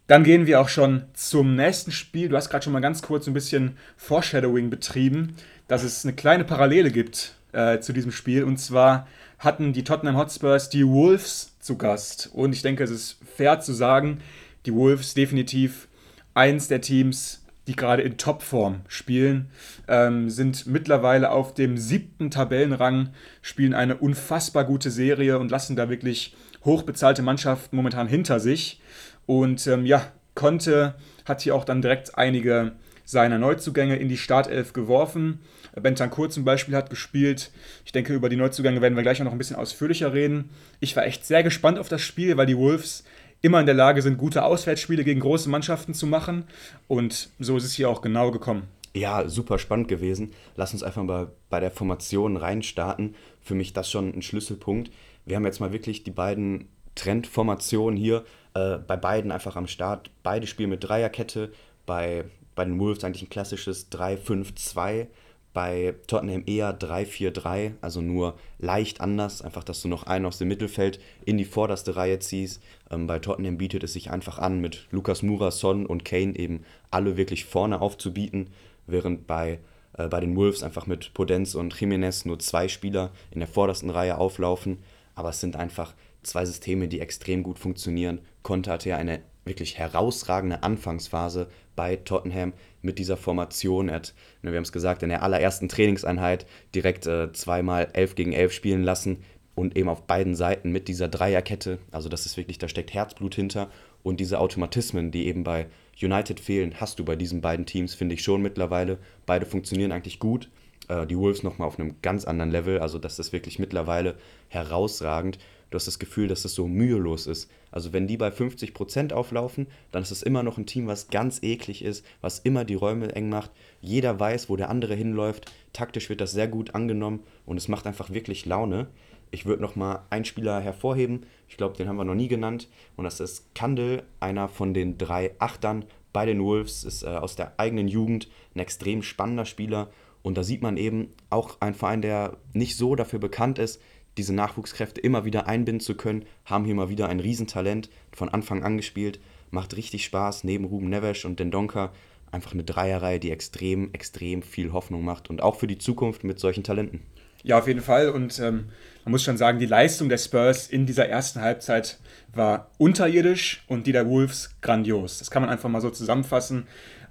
[0.07, 2.29] Dann gehen wir auch schon zum nächsten Spiel.
[2.29, 5.35] Du hast gerade schon mal ganz kurz ein bisschen Foreshadowing betrieben,
[5.67, 8.45] dass es eine kleine Parallele gibt äh, zu diesem Spiel.
[8.45, 9.05] Und zwar
[9.37, 12.29] hatten die Tottenham Hotspurs die Wolves zu Gast.
[12.33, 14.21] Und ich denke, es ist fair zu sagen,
[14.65, 15.87] die Wolves definitiv
[16.33, 19.49] eins der Teams, die gerade in Topform spielen,
[19.87, 23.09] ähm, sind mittlerweile auf dem siebten Tabellenrang,
[23.41, 28.81] spielen eine unfassbar gute Serie und lassen da wirklich hochbezahlte Mannschaften momentan hinter sich.
[29.25, 32.73] Und ähm, ja, Conte hat hier auch dann direkt einige
[33.05, 35.39] seiner Neuzugänge in die Startelf geworfen.
[35.75, 37.51] Bentancur zum Beispiel hat gespielt.
[37.85, 40.49] Ich denke, über die Neuzugänge werden wir gleich noch ein bisschen ausführlicher reden.
[40.79, 43.03] Ich war echt sehr gespannt auf das Spiel, weil die Wolves
[43.43, 46.45] immer in der Lage sind, gute Auswärtsspiele gegen große Mannschaften zu machen.
[46.87, 48.63] Und so ist es hier auch genau gekommen.
[48.95, 50.31] Ja, super spannend gewesen.
[50.55, 53.15] Lass uns einfach mal bei der Formation reinstarten.
[53.41, 54.91] Für mich das schon ein Schlüsselpunkt.
[55.25, 58.23] Wir haben jetzt mal wirklich die beiden Trendformationen hier
[58.53, 60.09] äh, bei beiden einfach am Start.
[60.23, 61.51] Beide spielen mit Dreierkette.
[61.85, 62.23] Bei,
[62.55, 65.07] bei den Wolves eigentlich ein klassisches 3-5-2
[65.53, 70.47] bei Tottenham eher 3-4-3, also nur leicht anders, einfach, dass du noch einen aus dem
[70.47, 72.61] Mittelfeld in die vorderste Reihe ziehst.
[72.89, 76.63] Ähm, bei Tottenham bietet es sich einfach an, mit Lukas Moura, Son und Kane eben
[76.89, 78.49] alle wirklich vorne aufzubieten,
[78.87, 79.59] während bei,
[79.97, 83.91] äh, bei den Wolves einfach mit Podenz und Jiménez nur zwei Spieler in der vordersten
[83.91, 84.79] Reihe auflaufen.
[85.13, 85.93] Aber es sind einfach
[86.23, 88.19] zwei Systeme, die extrem gut funktionieren.
[88.41, 93.89] Conte hatte ja eine wirklich herausragende Anfangsphase bei Tottenham mit dieser Formation.
[93.89, 98.15] Er hat, ne, wir haben es gesagt, in der allerersten Trainingseinheit direkt äh, zweimal 11
[98.15, 99.23] gegen 11 spielen lassen
[99.55, 101.79] und eben auf beiden Seiten mit dieser Dreierkette.
[101.91, 103.69] Also das ist wirklich, da steckt Herzblut hinter.
[104.01, 105.67] Und diese Automatismen, die eben bei
[106.01, 108.97] United fehlen, hast du bei diesen beiden Teams, finde ich schon mittlerweile.
[109.25, 110.49] Beide funktionieren eigentlich gut.
[110.87, 112.79] Äh, die Wolves nochmal auf einem ganz anderen Level.
[112.79, 114.15] Also das ist wirklich mittlerweile
[114.49, 115.37] herausragend
[115.73, 117.49] du hast das Gefühl, dass es so mühelos ist.
[117.71, 121.41] Also wenn die bei 50% auflaufen, dann ist es immer noch ein Team, was ganz
[121.41, 123.49] eklig ist, was immer die Räume eng macht.
[123.81, 125.51] Jeder weiß, wo der andere hinläuft.
[125.73, 128.87] Taktisch wird das sehr gut angenommen und es macht einfach wirklich Laune.
[129.31, 131.25] Ich würde noch mal einen Spieler hervorheben.
[131.49, 132.69] Ich glaube, den haben wir noch nie genannt.
[132.95, 136.83] Und das ist Kandel, einer von den drei Achtern bei den Wolves.
[136.83, 139.89] Ist äh, aus der eigenen Jugend ein extrem spannender Spieler.
[140.21, 143.81] Und da sieht man eben auch ein Verein, der nicht so dafür bekannt ist,
[144.17, 148.63] diese Nachwuchskräfte immer wieder einbinden zu können, haben hier mal wieder ein Riesentalent von Anfang
[148.63, 149.19] an gespielt,
[149.51, 151.91] macht richtig Spaß, neben Ruben Neves und Dendonka
[152.31, 156.39] einfach eine Dreierreihe, die extrem, extrem viel Hoffnung macht und auch für die Zukunft mit
[156.39, 157.01] solchen Talenten.
[157.43, 158.09] Ja, auf jeden Fall.
[158.09, 158.69] Und ähm,
[159.03, 161.99] man muss schon sagen, die Leistung der Spurs in dieser ersten Halbzeit
[162.33, 165.19] war unterirdisch und die der Wolves grandios.
[165.19, 166.67] Das kann man einfach mal so zusammenfassen.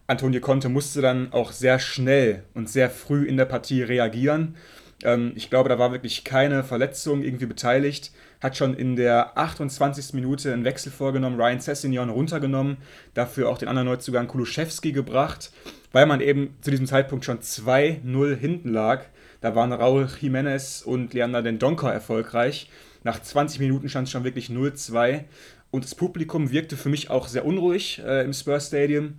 [0.06, 4.56] Antonio Conte musste dann auch sehr schnell und sehr früh in der Partie reagieren
[5.04, 8.12] ähm, ich glaube, da war wirklich keine Verletzung irgendwie beteiligt.
[8.40, 10.14] Hat schon in der 28.
[10.14, 12.78] Minute einen Wechsel vorgenommen, Ryan Sessignon runtergenommen,
[13.14, 15.52] dafür auch den anderen Neuzugang Kuluszewski gebracht,
[15.92, 19.04] weil man eben zu diesem Zeitpunkt schon 2-0 hinten lag.
[19.40, 22.70] Da waren Raul Jiménez und Leander Den Donker erfolgreich.
[23.04, 25.24] Nach 20 Minuten stand es schon wirklich 0-2
[25.72, 29.14] und das Publikum wirkte für mich auch sehr unruhig äh, im Spurs Stadium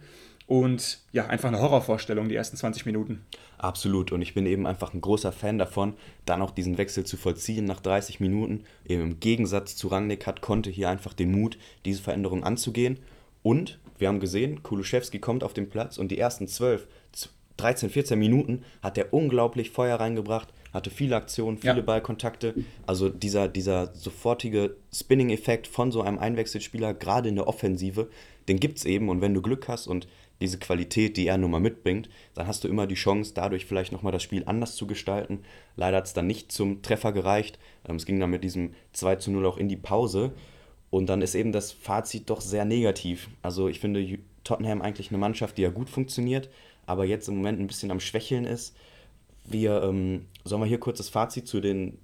[0.54, 3.26] und ja, einfach eine Horrorvorstellung, die ersten 20 Minuten.
[3.58, 4.12] Absolut.
[4.12, 5.96] Und ich bin eben einfach ein großer Fan davon,
[6.28, 8.64] dann auch diesen Wechsel zu vollziehen nach 30 Minuten.
[8.86, 13.00] Eben im Gegensatz zu Rangnick hat konnte hier einfach den Mut, diese Veränderung anzugehen.
[13.42, 16.88] Und wir haben gesehen, Kuluszewski kommt auf den Platz und die ersten 12,
[17.58, 21.82] 13, 14 Minuten hat er unglaublich Feuer reingebracht, hatte viele Aktionen, viele ja.
[21.82, 22.54] Ballkontakte.
[22.86, 28.10] Also dieser, dieser sofortige Spinning-Effekt von so einem Einwechselspieler, gerade in der Offensive,
[28.48, 29.10] den gibt es eben.
[29.10, 30.08] Und wenn du Glück hast und
[30.44, 33.92] diese Qualität, die er nun mal mitbringt, dann hast du immer die Chance, dadurch vielleicht
[33.92, 35.40] nochmal das Spiel anders zu gestalten.
[35.76, 37.58] Leider hat es dann nicht zum Treffer gereicht.
[37.88, 40.34] Ähm, es ging dann mit diesem 2 zu 0 auch in die Pause.
[40.92, 43.30] Und dann ist eben das Fazit doch sehr negativ.
[43.42, 46.50] Also ich finde Tottenham eigentlich eine Mannschaft, die ja gut funktioniert,
[46.86, 48.76] aber jetzt im Moment ein bisschen am Schwächeln ist.
[49.46, 51.98] Wir, ähm, sollen wir hier kurz das Fazit zu den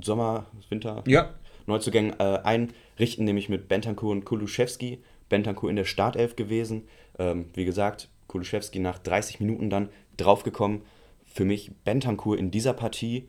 [0.00, 1.34] Sommer-, Winter- ja.
[1.66, 5.02] Neuzugängen äh, einrichten, nämlich mit Bentancur und Kuluszewski.
[5.28, 6.82] Bentancur in der Startelf gewesen.
[7.18, 10.82] Ähm, wie gesagt, Kuluszewski nach 30 Minuten dann draufgekommen.
[11.26, 13.28] Für mich Bentancur in dieser Partie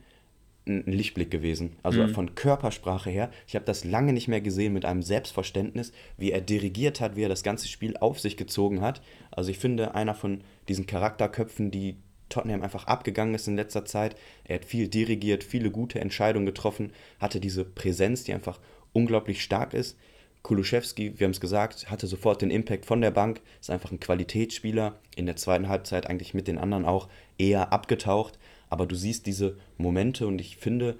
[0.68, 1.76] ein Lichtblick gewesen.
[1.82, 2.10] Also mhm.
[2.10, 3.32] von Körpersprache her.
[3.48, 7.24] Ich habe das lange nicht mehr gesehen mit einem Selbstverständnis, wie er dirigiert hat, wie
[7.24, 9.02] er das ganze Spiel auf sich gezogen hat.
[9.32, 11.98] Also ich finde, einer von diesen Charakterköpfen, die
[12.30, 14.16] Tottenham einfach abgegangen ist in letzter Zeit.
[14.44, 18.60] Er hat viel dirigiert, viele gute Entscheidungen getroffen, hatte diese Präsenz, die einfach
[18.94, 19.98] unglaublich stark ist.
[20.44, 24.00] Kuluszewski, wir haben es gesagt, hatte sofort den Impact von der Bank, ist einfach ein
[24.00, 29.26] Qualitätsspieler, in der zweiten Halbzeit eigentlich mit den anderen auch eher abgetaucht, aber du siehst
[29.26, 30.98] diese Momente und ich finde,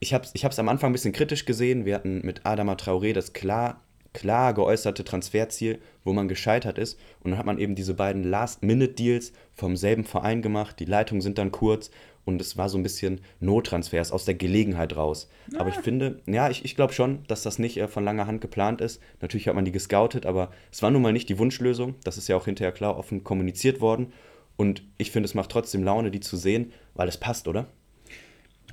[0.00, 3.12] ich habe es ich am Anfang ein bisschen kritisch gesehen, wir hatten mit Adama Traoré
[3.12, 3.80] das klar,
[4.12, 6.98] klar geäußerte Transferziel, wo man gescheitert ist.
[7.20, 11.38] Und dann hat man eben diese beiden Last-Minute-Deals vom selben Verein gemacht, die Leitungen sind
[11.38, 11.90] dann kurz
[12.28, 15.30] und es war so ein bisschen Nottransfers aus der Gelegenheit raus.
[15.50, 15.60] Ja.
[15.60, 18.42] Aber ich finde, ja, ich, ich glaube schon, dass das nicht äh, von langer Hand
[18.42, 19.00] geplant ist.
[19.22, 21.94] Natürlich hat man die gescoutet, aber es war nun mal nicht die Wunschlösung.
[22.04, 24.12] Das ist ja auch hinterher klar offen kommuniziert worden.
[24.58, 27.66] Und ich finde, es macht trotzdem Laune, die zu sehen, weil es passt, oder?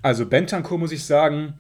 [0.02, 1.54] Also Bentancur muss ich sagen,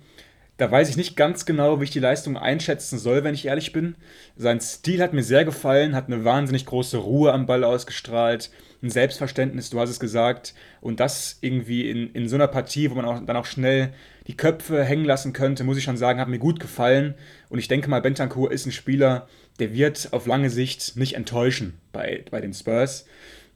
[0.57, 3.73] da weiß ich nicht ganz genau, wie ich die Leistung einschätzen soll, wenn ich ehrlich
[3.73, 3.95] bin.
[4.37, 8.89] Sein Stil hat mir sehr gefallen, hat eine wahnsinnig große Ruhe am Ball ausgestrahlt, ein
[8.89, 10.53] Selbstverständnis, du hast es gesagt.
[10.79, 13.93] Und das irgendwie in, in so einer Partie, wo man auch, dann auch schnell
[14.27, 17.15] die Köpfe hängen lassen könnte, muss ich schon sagen, hat mir gut gefallen.
[17.49, 19.27] Und ich denke mal, Bentancur ist ein Spieler,
[19.59, 23.05] der wird auf lange Sicht nicht enttäuschen bei, bei den Spurs.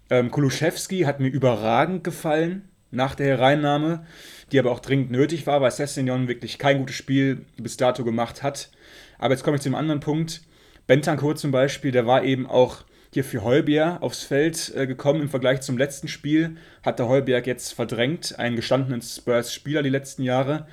[0.09, 4.05] Ähm, Kuluszewski hat mir überragend gefallen nach der Hereinnahme
[4.51, 8.43] die aber auch dringend nötig war, weil Sessignon wirklich kein gutes Spiel bis dato gemacht
[8.43, 8.69] hat.
[9.17, 10.41] Aber jetzt komme ich zu einem anderen Punkt.
[10.87, 12.83] Bentancur zum Beispiel, der war eben auch
[13.13, 16.57] hier für Heuberg aufs Feld äh, gekommen im Vergleich zum letzten Spiel.
[16.83, 20.67] Hat der Heuberg jetzt verdrängt, einen gestandenen Spurs-Spieler die letzten Jahre.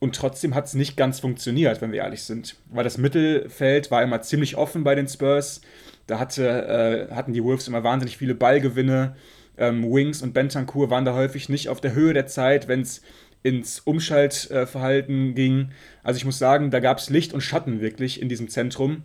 [0.00, 2.56] Und trotzdem hat es nicht ganz funktioniert, wenn wir ehrlich sind.
[2.70, 5.60] Weil das Mittelfeld war immer ziemlich offen bei den Spurs.
[6.06, 9.16] Da hatte, äh, hatten die Wolves immer wahnsinnig viele Ballgewinne.
[9.58, 13.02] Ähm, Wings und Bentancur waren da häufig nicht auf der Höhe der Zeit, wenn es
[13.42, 15.70] ins Umschaltverhalten ging.
[16.02, 19.02] Also ich muss sagen, da gab es Licht und Schatten wirklich in diesem Zentrum.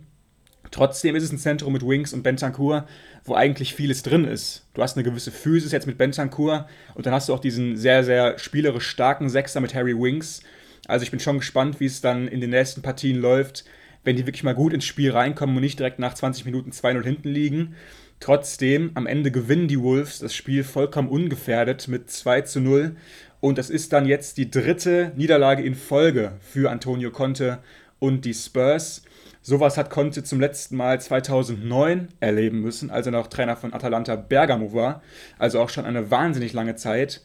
[0.70, 2.86] Trotzdem ist es ein Zentrum mit Wings und Bentancur,
[3.24, 4.66] wo eigentlich vieles drin ist.
[4.74, 8.02] Du hast eine gewisse Physis jetzt mit Bentancur und dann hast du auch diesen sehr,
[8.02, 10.42] sehr spielerisch starken Sechser mit Harry Wings.
[10.86, 13.64] Also ich bin schon gespannt, wie es dann in den nächsten Partien läuft,
[14.02, 17.04] wenn die wirklich mal gut ins Spiel reinkommen und nicht direkt nach 20 Minuten 2-0
[17.04, 17.76] hinten liegen.
[18.20, 22.96] Trotzdem, am Ende gewinnen die Wolves das Spiel vollkommen ungefährdet mit 2 zu 0.
[23.40, 27.58] Und das ist dann jetzt die dritte Niederlage in Folge für Antonio Conte
[27.98, 29.02] und die Spurs.
[29.42, 34.16] Sowas hat Conte zum letzten Mal 2009 erleben müssen, als er noch Trainer von Atalanta
[34.16, 35.02] Bergamo war.
[35.38, 37.20] Also auch schon eine wahnsinnig lange Zeit.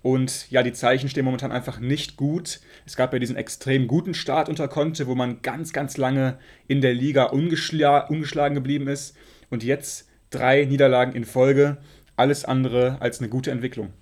[0.00, 2.60] Und ja, die Zeichen stehen momentan einfach nicht gut.
[2.86, 6.80] Es gab ja diesen extrem guten Start unter Conte, wo man ganz, ganz lange in
[6.80, 9.16] der Liga ungeschla ungeschlagen geblieben ist.
[9.50, 11.78] Und jetzt drei Niederlagen in Folge.
[12.16, 13.92] Alles andere als eine gute Entwicklung.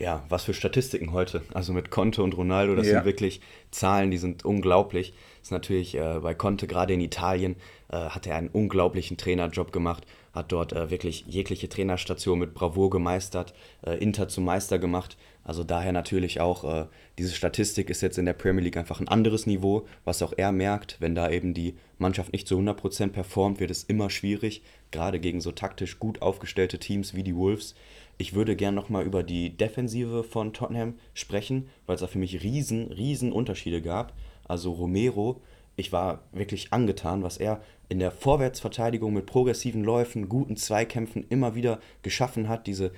[0.00, 1.42] Ja, was für Statistiken heute.
[1.52, 2.94] Also mit Conte und Ronaldo, das ja.
[2.94, 5.12] sind wirklich Zahlen, die sind unglaublich.
[5.12, 7.56] Das ist natürlich äh, bei Conte, gerade in Italien,
[7.90, 12.88] äh, hat er einen unglaublichen Trainerjob gemacht, hat dort äh, wirklich jegliche Trainerstation mit Bravour
[12.88, 13.52] gemeistert,
[13.86, 15.18] äh, Inter zum Meister gemacht.
[15.50, 16.86] Also daher natürlich auch, äh,
[17.18, 20.52] diese Statistik ist jetzt in der Premier League einfach ein anderes Niveau, was auch er
[20.52, 25.18] merkt, wenn da eben die Mannschaft nicht zu 100% performt, wird es immer schwierig, gerade
[25.18, 27.74] gegen so taktisch gut aufgestellte Teams wie die Wolves.
[28.16, 32.44] Ich würde gerne nochmal über die Defensive von Tottenham sprechen, weil es da für mich
[32.44, 34.12] riesen, riesen Unterschiede gab.
[34.46, 35.40] Also Romero,
[35.74, 41.56] ich war wirklich angetan, was er in der Vorwärtsverteidigung mit progressiven Läufen, guten Zweikämpfen immer
[41.56, 42.68] wieder geschaffen hat.
[42.68, 42.92] Diese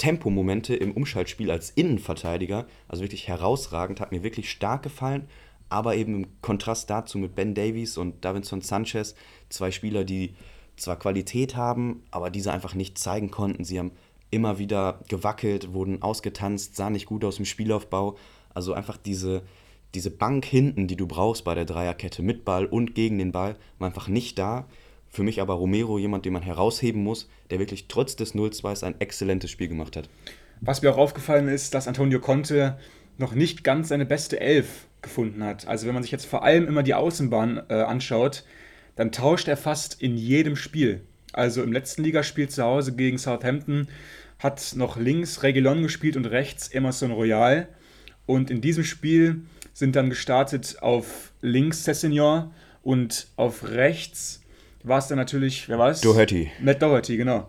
[0.00, 5.28] Tempomomente im Umschaltspiel als Innenverteidiger, also wirklich herausragend, hat mir wirklich stark gefallen.
[5.68, 9.14] Aber eben im Kontrast dazu mit Ben Davies und Davinson Sanchez,
[9.50, 10.34] zwei Spieler, die
[10.76, 13.62] zwar Qualität haben, aber diese einfach nicht zeigen konnten.
[13.62, 13.92] Sie haben
[14.30, 18.16] immer wieder gewackelt, wurden ausgetanzt, sahen nicht gut aus im Spielaufbau.
[18.54, 19.42] Also einfach diese,
[19.92, 23.56] diese Bank hinten, die du brauchst bei der Dreierkette mit Ball und gegen den Ball,
[23.78, 24.66] war einfach nicht da.
[25.10, 29.00] Für mich aber Romero jemand, den man herausheben muss, der wirklich trotz des 0-2s ein
[29.00, 30.08] exzellentes Spiel gemacht hat.
[30.60, 32.78] Was mir auch aufgefallen ist, dass Antonio Conte
[33.18, 35.66] noch nicht ganz seine beste Elf gefunden hat.
[35.66, 38.44] Also wenn man sich jetzt vor allem immer die Außenbahn äh, anschaut,
[38.96, 41.00] dann tauscht er fast in jedem Spiel.
[41.32, 43.88] Also im letzten Ligaspiel zu Hause gegen Southampton
[44.38, 47.68] hat noch links Reguilon gespielt und rechts Emerson Royal.
[48.26, 49.42] Und in diesem Spiel
[49.72, 52.50] sind dann gestartet auf links Cessignon
[52.82, 54.39] und auf rechts
[54.82, 56.00] war es dann natürlich, wer war es?
[56.00, 56.50] Doherty.
[56.60, 57.48] Matt Doherty, genau.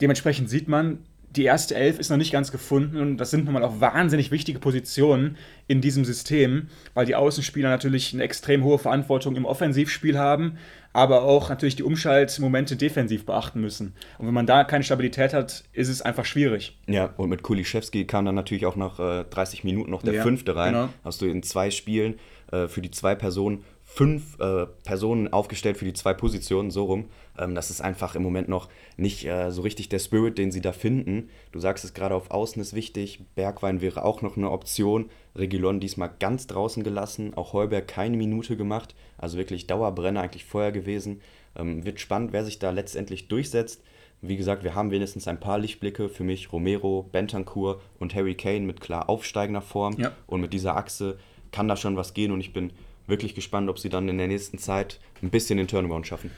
[0.00, 0.98] Dementsprechend sieht man,
[1.36, 4.30] die erste Elf ist noch nicht ganz gefunden und das sind nun mal auch wahnsinnig
[4.30, 5.36] wichtige Positionen
[5.68, 10.56] in diesem System, weil die Außenspieler natürlich eine extrem hohe Verantwortung im Offensivspiel haben,
[10.92, 13.94] aber auch natürlich die Umschaltmomente defensiv beachten müssen.
[14.18, 16.78] Und wenn man da keine Stabilität hat, ist es einfach schwierig.
[16.86, 20.22] Ja, und mit Kuliszewski kam dann natürlich auch nach äh, 30 Minuten noch der ja,
[20.22, 20.72] fünfte rein.
[20.72, 20.88] Genau.
[21.04, 22.14] Hast du in zwei Spielen
[22.50, 23.62] äh, für die zwei Personen
[23.96, 27.06] fünf äh, Personen aufgestellt für die zwei Positionen, so rum.
[27.38, 30.60] Ähm, das ist einfach im Moment noch nicht äh, so richtig der Spirit, den sie
[30.60, 31.30] da finden.
[31.50, 33.24] Du sagst es gerade auf Außen ist wichtig.
[33.34, 35.08] Bergwein wäre auch noch eine Option.
[35.34, 37.32] Regilon diesmal ganz draußen gelassen.
[37.36, 38.94] Auch Heuberg keine Minute gemacht.
[39.16, 41.22] Also wirklich Dauerbrenner eigentlich vorher gewesen.
[41.56, 43.82] Ähm, wird spannend, wer sich da letztendlich durchsetzt.
[44.20, 46.10] Wie gesagt, wir haben wenigstens ein paar Lichtblicke.
[46.10, 49.98] Für mich Romero, Bentancur und Harry Kane mit klar aufsteigender Form.
[49.98, 50.12] Ja.
[50.26, 51.18] Und mit dieser Achse
[51.50, 52.30] kann da schon was gehen.
[52.30, 52.72] Und ich bin
[53.06, 56.30] wirklich gespannt, ob sie dann in der nächsten Zeit ein bisschen den Turnaround schaffen.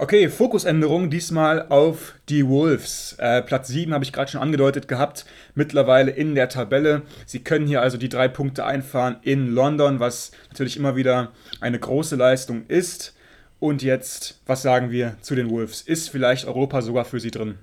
[0.00, 3.16] Okay, Fokusänderung diesmal auf die Wolves.
[3.18, 7.02] Äh, Platz 7 habe ich gerade schon angedeutet gehabt, mittlerweile in der Tabelle.
[7.26, 11.80] Sie können hier also die drei Punkte einfahren in London, was natürlich immer wieder eine
[11.80, 13.16] große Leistung ist.
[13.58, 15.82] Und jetzt, was sagen wir zu den Wolves?
[15.82, 17.58] Ist vielleicht Europa sogar für sie drin?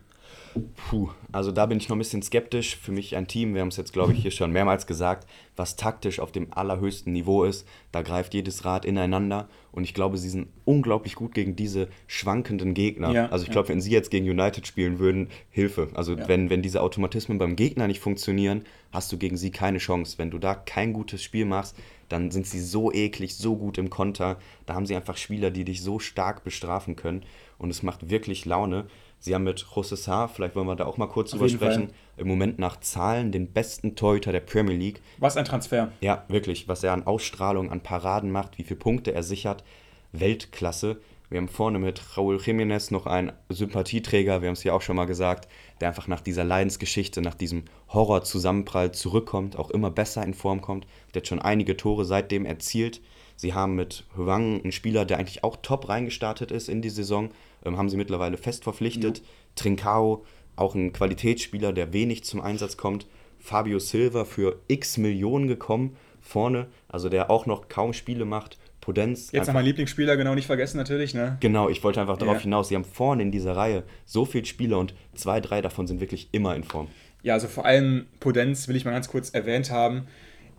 [0.90, 2.78] Puh, also da bin ich noch ein bisschen skeptisch.
[2.78, 5.76] Für mich ein Team, wir haben es jetzt, glaube ich, hier schon mehrmals gesagt, was
[5.76, 7.68] taktisch auf dem allerhöchsten Niveau ist.
[7.92, 12.74] Da greift jedes Rad ineinander und ich glaube, sie sind unglaublich gut gegen diese schwankenden
[12.74, 13.12] Gegner.
[13.12, 13.74] Ja, also ich glaube, ja.
[13.74, 15.90] wenn sie jetzt gegen United spielen würden, Hilfe.
[15.94, 16.28] Also ja.
[16.28, 20.18] wenn, wenn diese Automatismen beim Gegner nicht funktionieren, hast du gegen sie keine Chance.
[20.18, 21.76] Wenn du da kein gutes Spiel machst,
[22.10, 24.38] dann sind sie so eklig, so gut im Konter.
[24.66, 27.24] Da haben sie einfach Spieler, die dich so stark bestrafen können
[27.58, 28.86] und es macht wirklich Laune.
[29.26, 31.96] Sie haben mit José Sá, vielleicht wollen wir da auch mal kurz drüber sprechen, Fall.
[32.18, 35.02] im Moment nach Zahlen den besten Torhüter der Premier League.
[35.18, 35.92] Was ein Transfer.
[36.00, 36.68] Ja, wirklich.
[36.68, 39.64] Was er an Ausstrahlung, an Paraden macht, wie viele Punkte er sichert.
[40.12, 41.02] Weltklasse.
[41.32, 44.96] Wir haben vorne mit Raúl Jiménez noch einen Sympathieträger, wir haben es ja auch schon
[44.96, 45.50] mal gesagt,
[45.82, 50.86] der einfach nach dieser Leidensgeschichte, nach diesem Horror-Zusammenprall zurückkommt, auch immer besser in Form kommt.
[51.16, 53.02] Der hat schon einige Tore seitdem erzielt.
[53.38, 57.32] Sie haben mit Hwang einen Spieler, der eigentlich auch top reingestartet ist in die Saison,
[57.66, 59.20] ähm, haben sie mittlerweile fest verpflichtet.
[59.20, 59.24] Ja.
[59.56, 60.26] Trincao,
[60.56, 63.08] auch ein Qualitätsspieler, der wenig zum Einsatz kommt.
[63.40, 68.58] Fabio Silva für x Millionen gekommen, vorne, also der auch noch kaum Spiele macht.
[68.82, 69.32] Podenz.
[69.32, 71.38] Jetzt noch mein Lieblingsspieler, genau nicht vergessen natürlich, ne?
[71.40, 72.44] Genau, ich wollte einfach darauf ja.
[72.44, 72.70] hinaus.
[72.70, 76.30] Sie haben vorne in dieser Reihe so viele Spieler und zwei, drei davon sind wirklich
[76.34, 76.88] immer in Form.
[77.24, 80.06] Ja, also vor allem Podenz will ich mal ganz kurz erwähnt haben.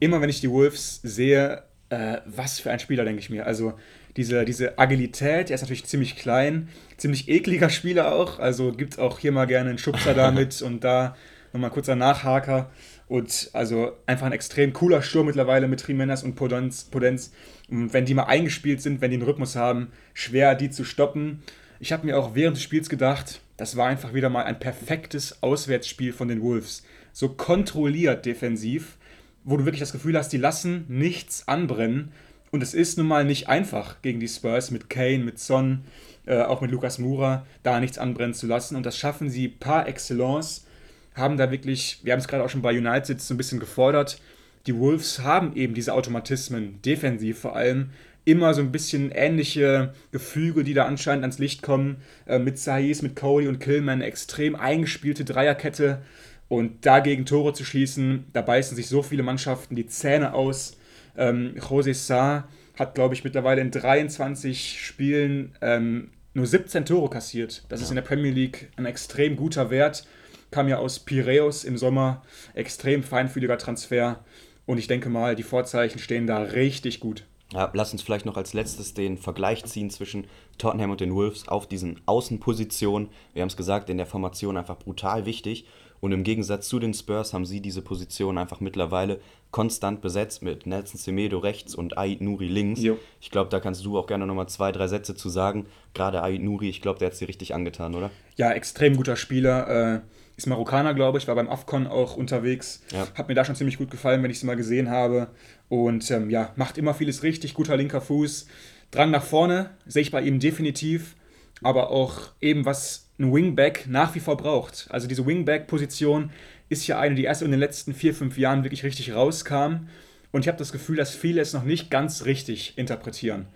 [0.01, 3.47] Immer wenn ich die Wolves sehe, äh, was für ein Spieler, denke ich mir.
[3.47, 3.75] Also
[4.17, 8.39] diese, diese Agilität, er ist natürlich ziemlich klein, ziemlich ekliger Spieler auch.
[8.39, 11.17] Also gibt auch hier mal gerne einen Schubser damit und da
[11.53, 12.71] nochmal kurzer Nachhaker.
[13.09, 16.85] Und also einfach ein extrem cooler Sturm mittlerweile mit Jimenez und Podenz.
[16.85, 17.33] Podenz.
[17.69, 21.43] Und wenn die mal eingespielt sind, wenn die einen Rhythmus haben, schwer die zu stoppen.
[21.79, 25.43] Ich habe mir auch während des Spiels gedacht, das war einfach wieder mal ein perfektes
[25.43, 26.85] Auswärtsspiel von den Wolves.
[27.13, 28.97] So kontrolliert defensiv,
[29.45, 32.13] wo du wirklich das Gefühl hast, die lassen nichts anbrennen.
[32.51, 35.85] Und es ist nun mal nicht einfach gegen die Spurs mit Kane, mit Son,
[36.27, 38.77] äh, auch mit Lukas Mura, da nichts anbrennen zu lassen.
[38.77, 40.67] Und das schaffen sie par excellence.
[41.15, 44.21] Haben da wirklich, wir haben es gerade auch schon bei United so ein bisschen gefordert,
[44.67, 47.91] die Wolves haben eben diese Automatismen, defensiv vor allem,
[48.25, 51.99] immer so ein bisschen ähnliche Gefüge, die da anscheinend ans Licht kommen.
[52.27, 56.03] Äh, mit Saiz, mit Cody und Killman, extrem eingespielte Dreierkette.
[56.49, 60.77] Und dagegen Tore zu schießen, da beißen sich so viele Mannschaften die Zähne aus.
[61.17, 62.49] Ähm, José Sá
[62.79, 67.65] hat, glaube ich, mittlerweile in 23 Spielen ähm, nur 17 Tore kassiert.
[67.69, 67.85] Das ja.
[67.85, 70.07] ist in der Premier League ein extrem guter Wert.
[70.51, 72.23] Kam ja aus Piraeus im Sommer.
[72.55, 74.25] Extrem feinfühliger Transfer.
[74.67, 77.25] Und ich denke mal, die Vorzeichen stehen da richtig gut.
[77.53, 80.27] Ja, lass uns vielleicht noch als letztes den Vergleich ziehen zwischen
[80.59, 83.09] Tottenham und den Wolves auf diesen Außenpositionen.
[83.33, 85.65] Wir haben es gesagt, in der Formation einfach brutal wichtig.
[86.01, 90.67] Und im Gegensatz zu den Spurs haben sie diese Position einfach mittlerweile konstant besetzt mit
[90.67, 92.83] Nelson Semedo rechts und Ait Nuri links.
[92.83, 92.99] Jo.
[93.21, 95.67] Ich glaube, da kannst du auch gerne nochmal zwei, drei Sätze zu sagen.
[95.95, 98.11] Gerade Ait Nuri, ich glaube, der hat es dir richtig angetan, oder?
[98.37, 99.95] Ja, extrem guter Spieler.
[99.95, 100.01] Äh,
[100.37, 102.83] ist Marokkaner, glaube ich, war beim AFCON auch unterwegs.
[102.93, 103.07] Ja.
[103.15, 105.29] Hat mir da schon ziemlich gut gefallen, wenn ich es mal gesehen habe.
[105.69, 108.47] Und ähm, ja, macht immer vieles richtig, guter linker Fuß.
[108.91, 111.17] Drang nach vorne sehe ich bei ihm definitiv.
[111.63, 114.87] Aber auch eben, was ein Wingback nach wie vor braucht.
[114.91, 116.31] Also diese Wingback-Position
[116.69, 119.89] ist ja eine, die erst in den letzten vier, fünf Jahren wirklich richtig rauskam.
[120.33, 123.47] Und ich habe das Gefühl, dass viele es noch nicht ganz richtig interpretieren.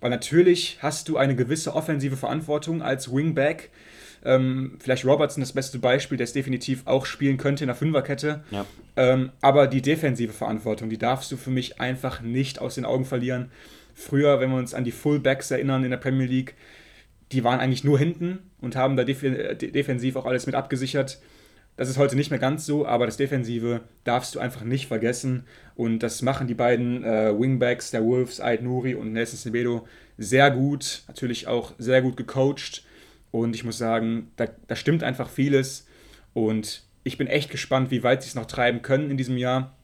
[0.00, 3.70] Weil natürlich hast du eine gewisse offensive Verantwortung als Wingback.
[4.24, 8.44] Ähm, vielleicht Robertson das beste Beispiel, der es definitiv auch spielen könnte in der Fünferkette.
[8.50, 8.66] Ja.
[8.96, 13.04] Ähm, aber die defensive Verantwortung, die darfst du für mich einfach nicht aus den Augen
[13.04, 13.50] verlieren.
[13.94, 16.54] Früher, wenn wir uns an die Fullbacks erinnern in der Premier League,
[17.32, 21.20] die waren eigentlich nur hinten und haben da def defensiv auch alles mit abgesichert.
[21.76, 25.44] Das ist heute nicht mehr ganz so, aber das Defensive darfst du einfach nicht vergessen.
[25.74, 29.86] Und das machen die beiden äh, Wingbacks der Wolves, Ait Nuri und Nelson Sebedo,
[30.16, 31.02] sehr gut.
[31.06, 32.82] Natürlich auch sehr gut gecoacht.
[33.30, 35.86] Und ich muss sagen, da, da stimmt einfach vieles.
[36.32, 39.76] Und ich bin echt gespannt, wie weit sie es noch treiben können in diesem Jahr.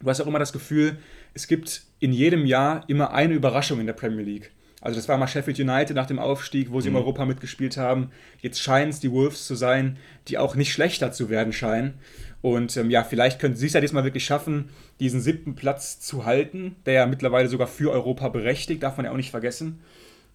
[0.00, 0.96] du hast auch immer das Gefühl,
[1.34, 4.52] es gibt in jedem Jahr immer eine Überraschung in der Premier League.
[4.80, 6.96] Also das war mal Sheffield United nach dem Aufstieg, wo sie mhm.
[6.96, 8.10] im Europa mitgespielt haben.
[8.40, 11.94] Jetzt scheinen es die Wolves zu sein, die auch nicht schlechter zu werden scheinen.
[12.42, 14.68] Und ähm, ja, vielleicht können sie es ja diesmal wirklich schaffen,
[15.00, 19.12] diesen siebten Platz zu halten, der ja mittlerweile sogar für Europa berechtigt, darf man ja
[19.12, 19.80] auch nicht vergessen.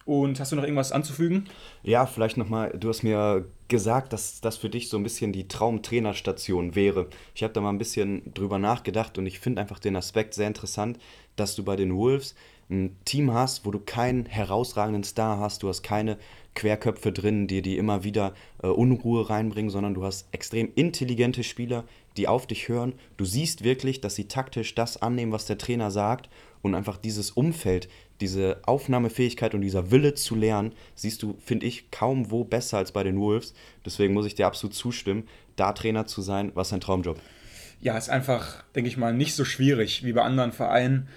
[0.04, 1.44] Und hast du noch irgendwas anzufügen?
[1.84, 5.46] Ja, vielleicht nochmal, du hast mir gesagt, dass das für dich so ein bisschen die
[5.46, 7.06] Traumtrainerstation wäre.
[7.34, 10.48] Ich habe da mal ein bisschen drüber nachgedacht und ich finde einfach den Aspekt sehr
[10.48, 10.98] interessant,
[11.36, 12.34] dass du bei den Wolves
[12.72, 16.18] ein Team hast, wo du keinen herausragenden Star hast, du hast keine
[16.54, 21.84] Querköpfe drin, die die immer wieder äh, Unruhe reinbringen, sondern du hast extrem intelligente Spieler,
[22.16, 22.94] die auf dich hören.
[23.16, 26.28] Du siehst wirklich, dass sie taktisch das annehmen, was der Trainer sagt
[26.60, 27.88] und einfach dieses Umfeld,
[28.20, 32.92] diese Aufnahmefähigkeit und dieser Wille zu lernen, siehst du, finde ich, kaum wo besser als
[32.92, 33.54] bei den Wolves.
[33.84, 37.18] Deswegen muss ich dir absolut zustimmen, da Trainer zu sein, was ein Traumjob.
[37.80, 41.08] Ja, ist einfach, denke ich mal, nicht so schwierig wie bei anderen Vereinen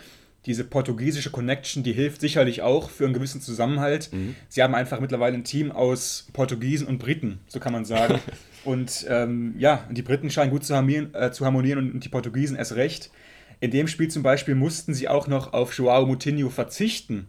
[0.45, 4.12] diese portugiesische Connection, die hilft sicherlich auch für einen gewissen Zusammenhalt.
[4.13, 4.36] Mhm.
[4.47, 8.19] Sie haben einfach mittlerweile ein Team aus Portugiesen und Briten, so kann man sagen.
[8.65, 12.58] und ähm, ja, die Briten scheinen gut zu harmonieren, äh, zu harmonieren und die Portugiesen
[12.58, 13.12] erst recht.
[13.60, 17.27] In dem Spiel zum Beispiel mussten sie auch noch auf Joao Moutinho verzichten.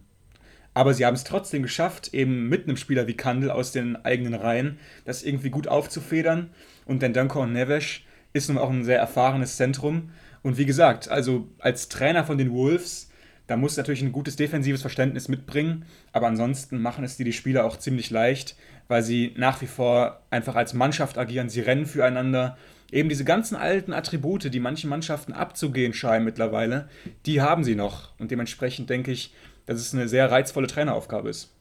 [0.74, 4.34] Aber sie haben es trotzdem geschafft, eben mit einem Spieler wie Kandel aus den eigenen
[4.34, 6.50] Reihen, das irgendwie gut aufzufedern.
[6.84, 8.00] Und denn Duncan Neves
[8.34, 10.10] ist nun auch ein sehr erfahrenes Zentrum.
[10.42, 13.05] Und wie gesagt, also als Trainer von den Wolves,
[13.46, 17.64] da muss natürlich ein gutes defensives Verständnis mitbringen, aber ansonsten machen es dir die Spieler
[17.64, 18.56] auch ziemlich leicht,
[18.88, 22.56] weil sie nach wie vor einfach als Mannschaft agieren, sie rennen füreinander.
[22.90, 26.88] Eben diese ganzen alten Attribute, die manchen Mannschaften abzugehen scheinen mittlerweile,
[27.26, 28.10] die haben sie noch.
[28.18, 29.32] Und dementsprechend denke ich,
[29.66, 31.52] dass es eine sehr reizvolle Traineraufgabe ist.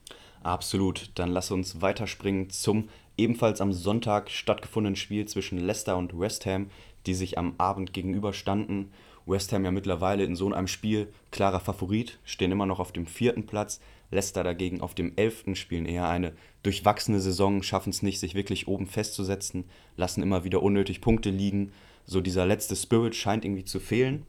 [0.44, 1.10] Absolut.
[1.16, 6.70] Dann lass uns weiterspringen zum ebenfalls am Sonntag stattgefundenen Spiel zwischen Leicester und West Ham
[7.06, 8.92] die sich am Abend gegenüberstanden.
[9.26, 13.08] West Ham ja mittlerweile in so einem Spiel klarer Favorit, stehen immer noch auf dem
[13.08, 13.80] vierten Platz.
[14.12, 16.34] Leicester dagegen auf dem elften spielen eher eine
[16.64, 19.66] durchwachsene Saison, schaffen es nicht, sich wirklich oben festzusetzen,
[19.98, 21.72] lassen immer wieder unnötig Punkte liegen.
[22.06, 24.26] So dieser letzte Spirit scheint irgendwie zu fehlen.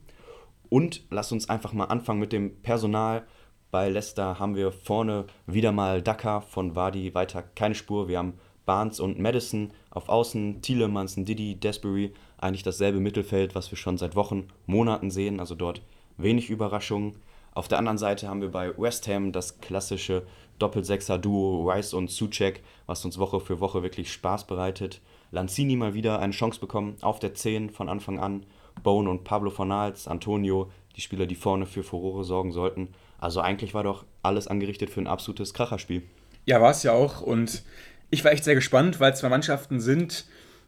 [0.69, 3.25] Und lass uns einfach mal anfangen mit dem Personal.
[3.71, 8.07] Bei Leicester haben wir vorne wieder mal Dakar von Wadi weiter keine Spur.
[8.07, 8.33] Wir haben
[8.65, 14.15] Barnes und Madison auf Außen, Tielemans, Didi, Desbury eigentlich dasselbe Mittelfeld, was wir schon seit
[14.15, 15.39] Wochen, Monaten sehen.
[15.39, 15.81] Also dort
[16.17, 17.17] wenig Überraschungen.
[17.53, 20.23] Auf der anderen Seite haben wir bei West Ham das klassische
[20.59, 25.01] Doppelsechser-Duo Rice und Suchek, was uns Woche für Woche wirklich Spaß bereitet.
[25.31, 28.45] Lanzini mal wieder eine Chance bekommen auf der 10 von Anfang an.
[28.83, 32.89] Bone und Pablo Fornals, Antonio, die Spieler, die vorne für Furore sorgen sollten.
[33.19, 36.03] Also eigentlich war doch alles angerichtet für ein absolutes Kracherspiel.
[36.45, 37.21] Ja, war es ja auch.
[37.21, 37.63] Und
[38.09, 40.25] ich war echt sehr gespannt, weil zwei Mannschaften sind,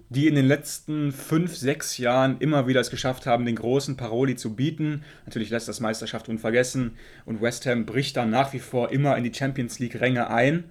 [0.09, 4.35] die in den letzten fünf, sechs Jahren immer wieder es geschafft haben, den großen Paroli
[4.35, 5.03] zu bieten.
[5.25, 6.91] Natürlich lässt das Meisterschaft unvergessen
[7.25, 10.63] und West Ham bricht dann nach wie vor immer in die Champions League-Ränge ein.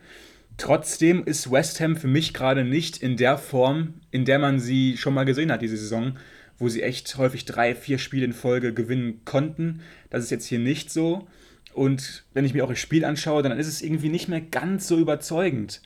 [0.57, 4.97] Trotzdem ist West Ham für mich gerade nicht in der Form, in der man sie
[4.97, 6.19] schon mal gesehen hat diese Saison,
[6.59, 9.83] wo sie echt häufig drei, vier Spiele in Folge gewinnen konnten.
[10.11, 11.29] Das ist jetzt hier nicht so.
[11.75, 14.89] Und wenn ich mir auch das Spiel anschaue, dann ist es irgendwie nicht mehr ganz
[14.89, 15.81] so überzeugend.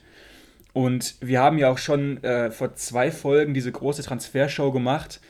[0.73, 5.21] Und wir haben ja auch schon äh, vor zwei Folgen diese große Transfershow gemacht,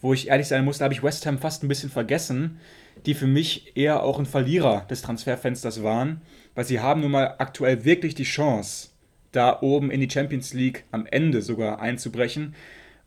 [0.00, 2.60] wo ich ehrlich sein muss, da habe ich West Ham fast ein bisschen vergessen,
[3.06, 6.22] die für mich eher auch ein Verlierer des Transferfensters waren,
[6.54, 8.90] weil sie haben nun mal aktuell wirklich die Chance,
[9.32, 12.54] da oben in die Champions League am Ende sogar einzubrechen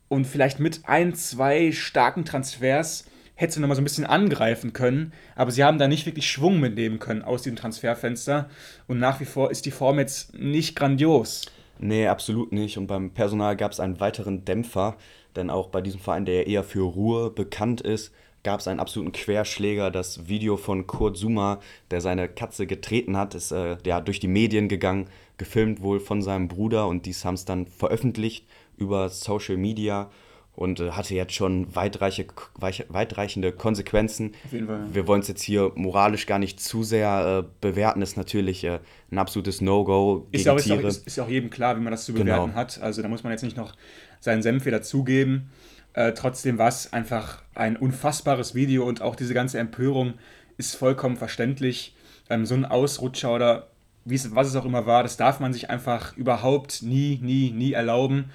[0.09, 5.13] und vielleicht mit ein, zwei starken Transfers hätte sie nochmal so ein bisschen angreifen können,
[5.35, 8.49] aber sie haben da nicht wirklich Schwung mitnehmen können aus dem Transferfenster
[8.87, 11.43] und nach wie vor ist die Form jetzt nicht grandios.
[11.79, 12.77] Nee, absolut nicht.
[12.77, 14.97] Und beim Personal gab es einen weiteren Dämpfer,
[15.35, 18.13] denn auch bei diesem Verein, der eher für Ruhe bekannt ist,
[18.43, 19.91] gab es einen absoluten Querschläger.
[19.91, 21.59] Das Video von Kurt Zuma,
[21.91, 26.21] der seine Katze getreten hat, ist äh, ja, durch die Medien gegangen, gefilmt wohl von
[26.21, 30.09] seinem Bruder und dies haben es dann veröffentlicht über Social Media
[30.57, 32.25] und äh, hatte jetzt schon weitreiche,
[32.57, 34.33] weitreichende Konsequenzen.
[34.43, 34.87] Auf jeden Fall.
[34.91, 38.79] Wir wollen es jetzt hier moralisch gar nicht zu sehr äh, bewerten, ist natürlich äh,
[39.11, 40.87] ein absolutes No-Go ist auch, Tiere.
[40.87, 42.55] Ist, ist, ja auch jedem klar, wie man das zu bewerten genau.
[42.55, 42.81] hat.
[42.81, 43.75] Also da muss man jetzt nicht noch
[44.19, 45.51] seinen Senf wieder zugeben.
[45.93, 50.15] Äh, trotzdem war es einfach ein unfassbares Video und auch diese ganze Empörung
[50.57, 51.95] ist vollkommen verständlich.
[52.31, 53.67] Ähm, so ein Ausrutscher oder
[54.05, 57.51] wie es, was es auch immer war, das darf man sich einfach überhaupt nie, nie,
[57.51, 58.31] nie erlauben.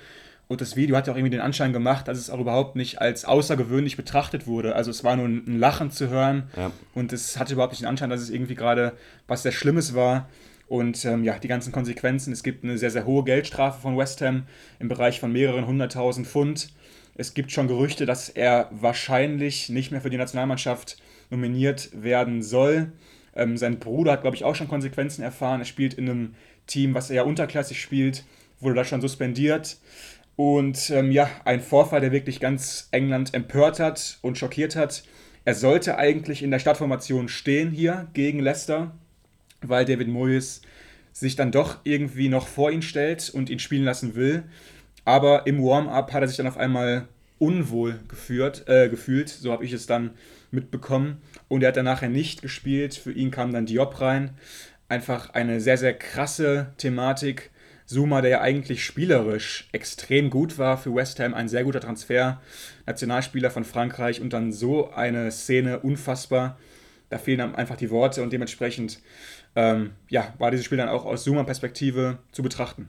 [0.52, 3.00] Und das Video hat ja auch irgendwie den Anschein gemacht, dass es auch überhaupt nicht
[3.00, 4.76] als außergewöhnlich betrachtet wurde.
[4.76, 6.70] Also es war nur ein Lachen zu hören ja.
[6.92, 8.92] und es hatte überhaupt nicht den Anschein, dass es irgendwie gerade
[9.26, 10.28] was sehr Schlimmes war.
[10.68, 12.34] Und ähm, ja, die ganzen Konsequenzen.
[12.34, 14.42] Es gibt eine sehr, sehr hohe Geldstrafe von West Ham
[14.78, 16.68] im Bereich von mehreren hunderttausend Pfund.
[17.14, 20.98] Es gibt schon Gerüchte, dass er wahrscheinlich nicht mehr für die Nationalmannschaft
[21.30, 22.92] nominiert werden soll.
[23.34, 25.62] Ähm, sein Bruder hat, glaube ich, auch schon Konsequenzen erfahren.
[25.62, 26.34] Er spielt in einem
[26.66, 28.24] Team, was eher unterklassig spielt,
[28.62, 29.78] wurde da schon suspendiert.
[30.36, 35.04] Und ähm, ja, ein Vorfall, der wirklich ganz England empört hat und schockiert hat.
[35.44, 38.92] Er sollte eigentlich in der Startformation stehen hier gegen Leicester,
[39.60, 40.62] weil David Moyes
[41.12, 44.44] sich dann doch irgendwie noch vor ihn stellt und ihn spielen lassen will.
[45.04, 47.08] Aber im Warm-up hat er sich dann auf einmal
[47.38, 50.10] unwohl geführt, äh, gefühlt, so habe ich es dann
[50.52, 51.20] mitbekommen.
[51.48, 52.94] Und er hat dann nachher nicht gespielt.
[52.94, 54.30] Für ihn kam dann Diop rein.
[54.88, 57.50] Einfach eine sehr, sehr krasse Thematik.
[57.92, 62.40] Zuma, der ja eigentlich spielerisch extrem gut war für West Ham, ein sehr guter Transfer,
[62.86, 66.58] Nationalspieler von Frankreich und dann so eine Szene unfassbar.
[67.10, 69.00] Da fehlen einfach die Worte und dementsprechend
[69.54, 72.88] ähm, ja, war dieses Spiel dann auch aus Zuma-Perspektive zu betrachten.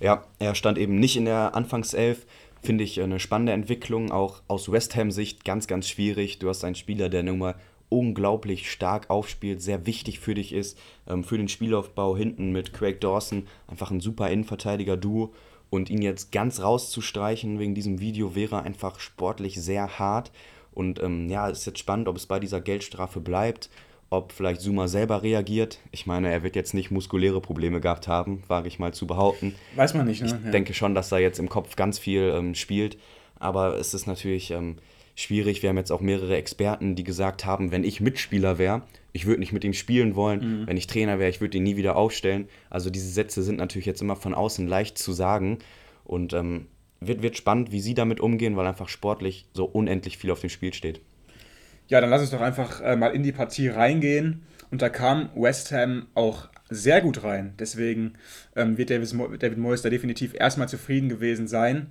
[0.00, 2.26] Ja, er stand eben nicht in der Anfangself.
[2.62, 6.38] Finde ich eine spannende Entwicklung, auch aus West Ham-Sicht ganz, ganz schwierig.
[6.38, 7.54] Du hast einen Spieler, der nun mal
[7.92, 13.00] unglaublich stark aufspielt, sehr wichtig für dich ist, ähm, für den Spielaufbau hinten mit Craig
[13.00, 15.32] Dawson, einfach ein super Innenverteidiger-Duo.
[15.70, 20.30] Und ihn jetzt ganz rauszustreichen wegen diesem Video wäre einfach sportlich sehr hart.
[20.72, 23.70] Und ähm, ja, es ist jetzt spannend, ob es bei dieser Geldstrafe bleibt,
[24.10, 25.78] ob vielleicht Zuma selber reagiert.
[25.90, 29.54] Ich meine, er wird jetzt nicht muskuläre Probleme gehabt haben, wage ich mal zu behaupten.
[29.74, 30.26] Weiß man nicht, ne?
[30.26, 30.50] Ich ja.
[30.50, 32.98] denke schon, dass er jetzt im Kopf ganz viel ähm, spielt.
[33.38, 34.76] Aber es ist natürlich ähm,
[35.14, 35.62] schwierig.
[35.62, 38.82] Wir haben jetzt auch mehrere Experten, die gesagt haben, wenn ich Mitspieler wäre,
[39.12, 40.62] ich würde nicht mit ihm spielen wollen.
[40.62, 40.66] Mhm.
[40.66, 42.48] Wenn ich Trainer wäre, ich würde ihn nie wieder aufstellen.
[42.70, 45.58] Also diese Sätze sind natürlich jetzt immer von außen leicht zu sagen.
[46.04, 46.66] Und ähm,
[47.00, 50.50] wird, wird spannend, wie sie damit umgehen, weil einfach sportlich so unendlich viel auf dem
[50.50, 51.00] Spiel steht.
[51.88, 54.42] Ja, dann lass uns doch einfach äh, mal in die Partie reingehen.
[54.70, 57.52] Und da kam West Ham auch sehr gut rein.
[57.58, 58.14] Deswegen
[58.56, 61.90] ähm, wird Davis, David Moyes da definitiv erstmal zufrieden gewesen sein.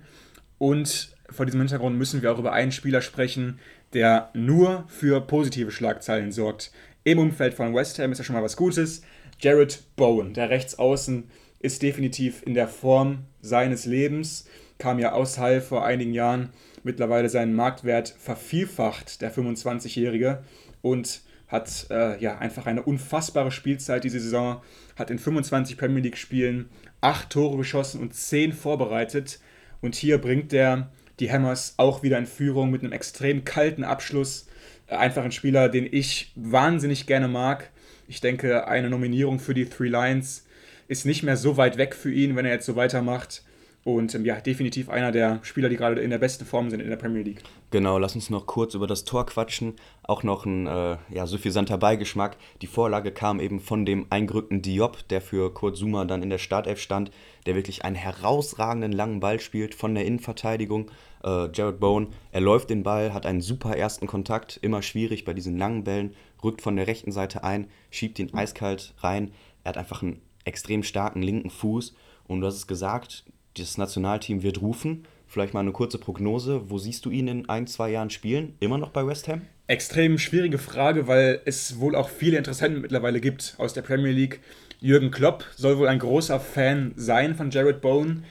[0.58, 3.58] Und vor diesem Hintergrund müssen wir auch über einen Spieler sprechen,
[3.92, 6.72] der nur für positive Schlagzeilen sorgt.
[7.04, 9.02] Im Umfeld von West Ham ist ja schon mal was Gutes.
[9.40, 11.24] Jared Bowen, der Rechtsaußen,
[11.58, 14.46] ist definitiv in der Form seines Lebens.
[14.78, 16.50] Kam ja aus Hall vor einigen Jahren,
[16.82, 20.42] mittlerweile seinen Marktwert vervielfacht, der 25-Jährige,
[20.80, 24.62] und hat äh, ja einfach eine unfassbare Spielzeit diese Saison,
[24.96, 26.70] hat in 25 Premier League Spielen
[27.00, 29.38] 8 Tore geschossen und 10 vorbereitet.
[29.80, 30.90] Und hier bringt er
[31.20, 34.46] die Hammers auch wieder in Führung mit einem extrem kalten Abschluss.
[34.86, 37.70] Äh, einfach ein Spieler, den ich wahnsinnig gerne mag.
[38.08, 40.44] Ich denke, eine Nominierung für die Three Lions
[40.88, 43.42] ist nicht mehr so weit weg für ihn, wenn er jetzt so weitermacht.
[43.84, 46.88] Und ähm, ja, definitiv einer der Spieler, die gerade in der besten Form sind in
[46.88, 47.42] der Premier League.
[47.72, 49.74] Genau, lass uns noch kurz über das Tor quatschen.
[50.04, 52.36] Auch noch ein äh, ja, suffisanter Beigeschmack.
[52.60, 56.38] Die Vorlage kam eben von dem eingerückten Diop, der für Kurt Zuma dann in der
[56.38, 57.10] Startelf stand,
[57.46, 60.90] der wirklich einen herausragenden langen Ball spielt von der Innenverteidigung.
[61.24, 65.34] Äh, Jared Bowen, er läuft den Ball, hat einen super ersten Kontakt, immer schwierig bei
[65.34, 66.14] diesen langen Bällen,
[66.44, 69.32] rückt von der rechten Seite ein, schiebt ihn eiskalt rein.
[69.64, 71.94] Er hat einfach einen extrem starken linken Fuß.
[72.28, 73.24] Und du hast es gesagt,
[73.56, 75.04] das Nationalteam wird rufen.
[75.26, 76.70] Vielleicht mal eine kurze Prognose.
[76.70, 78.54] Wo siehst du ihn in ein, zwei Jahren spielen?
[78.60, 79.42] Immer noch bei West Ham?
[79.66, 84.40] Extrem schwierige Frage, weil es wohl auch viele Interessenten mittlerweile gibt aus der Premier League.
[84.80, 88.24] Jürgen Klopp soll wohl ein großer Fan sein von Jared Bowen.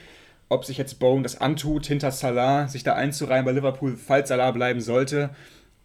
[0.48, 4.50] Ob sich jetzt Bowen das antut, hinter Salah sich da einzureihen bei Liverpool, falls Salah
[4.50, 5.30] bleiben sollte,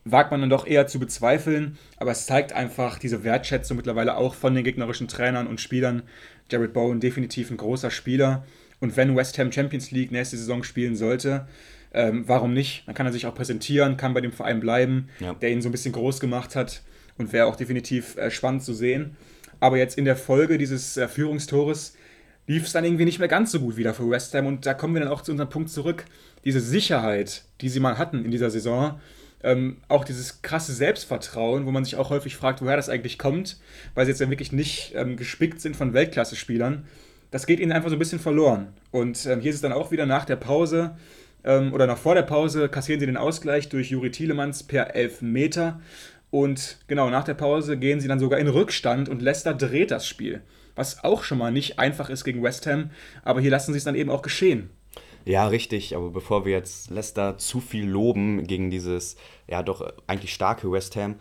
[0.03, 1.77] wagt man dann doch eher zu bezweifeln.
[1.95, 6.03] Aber es zeigt einfach diese Wertschätzung mittlerweile auch von den gegnerischen Trainern und Spielern.
[6.51, 8.45] Jared Bowen definitiv ein großer Spieler.
[8.80, 11.47] Und wenn West Ham Champions League nächste Saison spielen sollte,
[11.93, 12.84] ähm, warum nicht?
[12.86, 15.34] Dann kann er sich auch präsentieren, kann bei dem Verein bleiben, ja.
[15.34, 16.82] der ihn so ein bisschen groß gemacht hat
[17.17, 19.15] und wäre auch definitiv äh, spannend zu sehen.
[19.59, 21.95] Aber jetzt in der Folge dieses äh, Führungstores
[22.45, 24.73] lief es dann irgendwie nicht mehr ganz so gut wieder für West Ham und da
[24.73, 26.05] kommen wir dann auch zu unserem Punkt zurück.
[26.45, 28.99] Diese Sicherheit, die sie mal hatten in dieser Saison,
[29.43, 33.59] ähm, auch dieses krasse Selbstvertrauen, wo man sich auch häufig fragt, woher das eigentlich kommt,
[33.95, 36.86] weil sie jetzt ja wirklich nicht ähm, gespickt sind von Weltklasse-Spielern
[37.32, 38.69] das geht ihnen einfach so ein bisschen verloren.
[38.91, 40.95] Und ähm, hier ist es dann auch wieder nach der Pause
[41.43, 45.80] ähm, oder noch vor der Pause kassieren sie den Ausgleich durch Juri Thielemanns per Elfmeter.
[46.30, 50.05] Und genau, nach der Pause gehen sie dann sogar in Rückstand und Leicester dreht das
[50.05, 50.41] Spiel.
[50.75, 52.91] Was auch schon mal nicht einfach ist gegen West Ham,
[53.23, 54.69] aber hier lassen sie es dann eben auch geschehen.
[55.25, 59.17] Ja, richtig, aber bevor wir jetzt Leicester zu viel loben gegen dieses
[59.47, 61.15] ja doch eigentlich starke West Ham,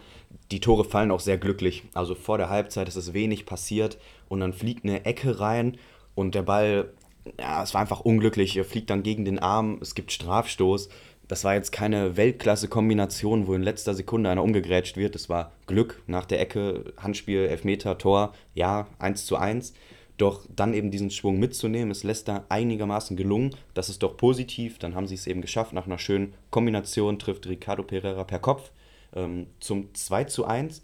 [0.51, 1.85] die Tore fallen auch sehr glücklich.
[1.95, 3.99] Also vor der Halbzeit ist es wenig passiert
[4.29, 5.77] und dann fliegt eine Ecke rein
[6.17, 6.93] und der Ball,
[7.39, 8.57] ja, es war einfach unglücklich.
[8.57, 10.89] Er fliegt dann gegen den Arm, es gibt Strafstoß.
[11.29, 15.15] Das war jetzt keine Weltklasse-Kombination, wo in letzter Sekunde einer umgegrätscht wird.
[15.15, 19.75] Das war Glück nach der Ecke, Handspiel, Elfmeter, Tor, ja, 1 zu 1.
[20.19, 23.55] Doch dann eben diesen Schwung mitzunehmen, ist Leicester einigermaßen gelungen.
[23.75, 24.79] Das ist doch positiv.
[24.79, 25.75] Dann haben sie es eben geschafft.
[25.75, 28.71] Nach einer schönen Kombination trifft Ricardo Pereira per Kopf
[29.15, 30.81] ähm, zum 2 zu 1.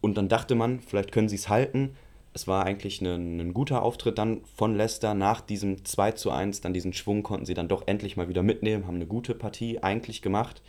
[0.00, 1.96] Und dann dachte man, vielleicht können sie es halten.
[2.36, 5.14] Es war eigentlich ein, ein guter Auftritt dann von Leicester.
[5.14, 8.42] Nach diesem 2 zu 1, dann diesen Schwung konnten sie dann doch endlich mal wieder
[8.42, 10.60] mitnehmen, haben eine gute Partie eigentlich gemacht.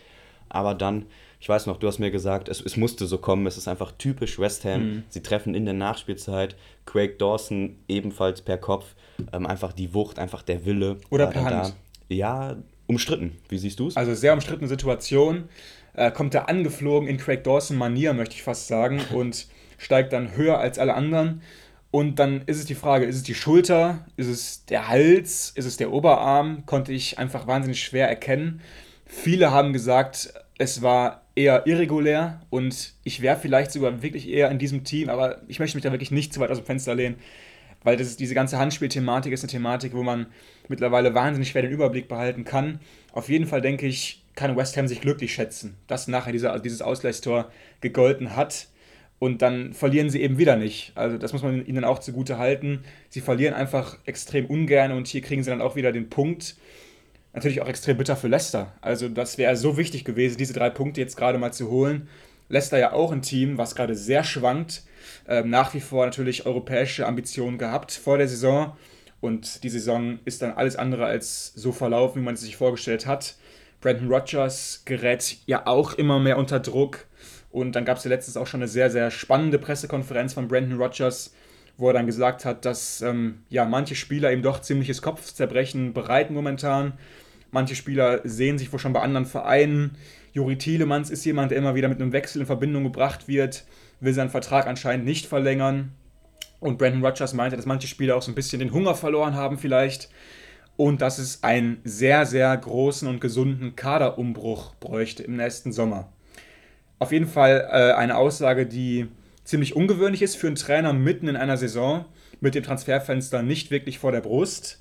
[0.48, 1.08] Aber dann,
[1.42, 3.46] ich weiß noch, du hast mir gesagt, es, es musste so kommen.
[3.48, 4.82] Es ist einfach typisch West Ham.
[4.82, 5.04] Mhm.
[5.10, 6.56] Sie treffen in der Nachspielzeit.
[6.86, 8.96] Craig Dawson ebenfalls per Kopf.
[9.34, 10.96] Ähm, einfach die Wucht, einfach der Wille.
[11.10, 11.76] Oder per Hand.
[12.08, 12.16] Da.
[12.16, 12.56] Ja,
[12.88, 13.38] umstritten.
[13.50, 13.98] Wie siehst du es?
[13.98, 15.50] Also sehr umstrittene Situation.
[15.96, 19.48] Äh, kommt er angeflogen in Craig Dawson-Manier, möchte ich fast sagen, und
[19.78, 21.42] steigt dann höher als alle anderen.
[21.92, 25.66] Und dann ist es die Frage, ist es die Schulter, ist es der Hals, ist
[25.66, 26.66] es der Oberarm?
[26.66, 28.62] Konnte ich einfach wahnsinnig schwer erkennen.
[29.06, 34.60] Viele haben gesagt, es war eher irregulär und ich wäre vielleicht sogar wirklich eher in
[34.60, 37.16] diesem Team, aber ich möchte mich da wirklich nicht zu weit aus dem Fenster lehnen,
[37.84, 40.26] weil das ist, diese ganze Handspielthematik ist eine Thematik, wo man
[40.68, 42.80] mittlerweile wahnsinnig schwer den Überblick behalten kann.
[43.14, 46.82] Auf jeden Fall denke ich, kann West Ham sich glücklich schätzen, dass nachher dieser, dieses
[46.82, 47.52] Ausgleichstor
[47.82, 48.68] gegolten hat.
[49.20, 50.92] Und dann verlieren sie eben wieder nicht.
[50.96, 52.84] Also das muss man ihnen auch zugute halten.
[53.10, 56.56] Sie verlieren einfach extrem ungern und hier kriegen sie dann auch wieder den Punkt
[57.38, 58.74] natürlich auch extrem bitter für Leicester.
[58.82, 62.10] Also das wäre so wichtig gewesen, diese drei Punkte jetzt gerade mal zu holen.
[62.50, 64.84] Leicester ja auch ein Team, was gerade sehr schwankt.
[65.28, 68.76] Ähm, nach wie vor natürlich europäische Ambitionen gehabt vor der Saison.
[69.22, 73.06] Und die Saison ist dann alles andere als so verlaufen, wie man es sich vorgestellt
[73.06, 73.36] hat.
[73.82, 77.06] Brandon Rogers gerät ja auch immer mehr unter Druck.
[77.58, 80.80] Und dann gab es ja letztens auch schon eine sehr, sehr spannende Pressekonferenz von Brandon
[80.80, 81.34] Rogers,
[81.76, 86.36] wo er dann gesagt hat, dass ähm, ja, manche Spieler ihm doch ziemliches Kopfzerbrechen bereiten
[86.36, 86.94] momentan.
[87.50, 89.98] Manche Spieler sehen sich wohl schon bei anderen Vereinen.
[90.34, 93.66] Juri Thielemanns ist jemand, der immer wieder mit einem Wechsel in Verbindung gebracht wird,
[94.02, 95.94] will seinen Vertrag anscheinend nicht verlängern.
[96.60, 99.58] Und Brandon Rogers meinte, dass manche Spieler auch so ein bisschen den Hunger verloren haben
[99.58, 100.12] vielleicht.
[100.76, 106.14] Und dass es einen sehr, sehr großen und gesunden Kaderumbruch bräuchte im nächsten Sommer.
[107.00, 109.08] Auf jeden Fall äh, eine Aussage, die
[109.44, 112.06] ziemlich ungewöhnlich ist für einen Trainer mitten in einer Saison
[112.40, 114.80] mit dem Transferfenster nicht wirklich vor der Brust.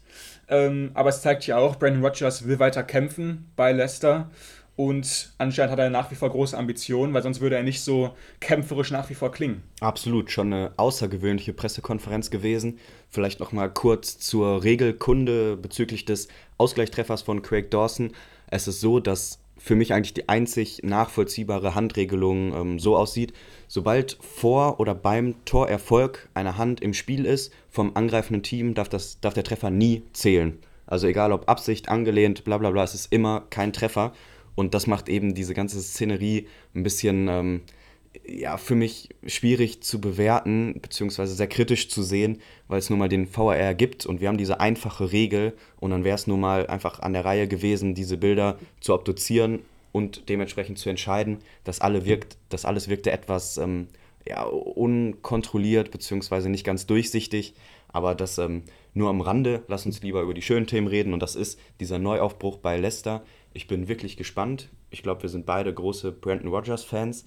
[0.49, 4.31] Ähm, aber es zeigt ja auch, Brandon Rogers will weiter kämpfen bei Leicester
[4.77, 8.15] und anscheinend hat er nach wie vor große Ambitionen, weil sonst würde er nicht so
[8.41, 9.63] kämpferisch nach wie vor klingen.
[9.81, 12.79] Absolut, schon eine außergewöhnliche Pressekonferenz gewesen.
[13.09, 18.13] Vielleicht noch mal kurz zur Regelkunde bezüglich des Ausgleichstreffers von Craig Dawson.
[18.49, 23.33] Es ist so, dass für mich eigentlich die einzig nachvollziehbare Handregelung ähm, so aussieht.
[23.67, 29.19] Sobald vor oder beim Torerfolg eine Hand im Spiel ist vom angreifenden Team, darf, das,
[29.21, 30.57] darf der Treffer nie zählen.
[30.87, 34.13] Also egal ob Absicht, angelehnt, bla bla bla, es ist immer kein Treffer.
[34.55, 36.47] Und das macht eben diese ganze Szenerie
[36.77, 37.63] ein bisschen ähm,
[38.25, 43.09] ja, für mich schwierig zu bewerten, beziehungsweise sehr kritisch zu sehen, weil es nun mal
[43.09, 46.67] den VAR gibt und wir haben diese einfache Regel und dann wäre es nun mal
[46.67, 49.61] einfach an der Reihe gewesen, diese Bilder zu obduzieren
[49.93, 53.89] und dementsprechend zu entscheiden, dass, alle wirkt, dass alles wirkte etwas ähm,
[54.27, 57.55] ja, unkontrolliert, beziehungsweise nicht ganz durchsichtig,
[57.89, 58.63] aber das ähm,
[58.93, 59.63] nur am Rande.
[59.69, 63.23] Lass uns lieber über die schönen Themen reden und das ist dieser Neuaufbruch bei Leicester.
[63.53, 64.69] Ich bin wirklich gespannt.
[64.91, 67.25] Ich glaube, wir sind beide große Brandon Rogers-Fans.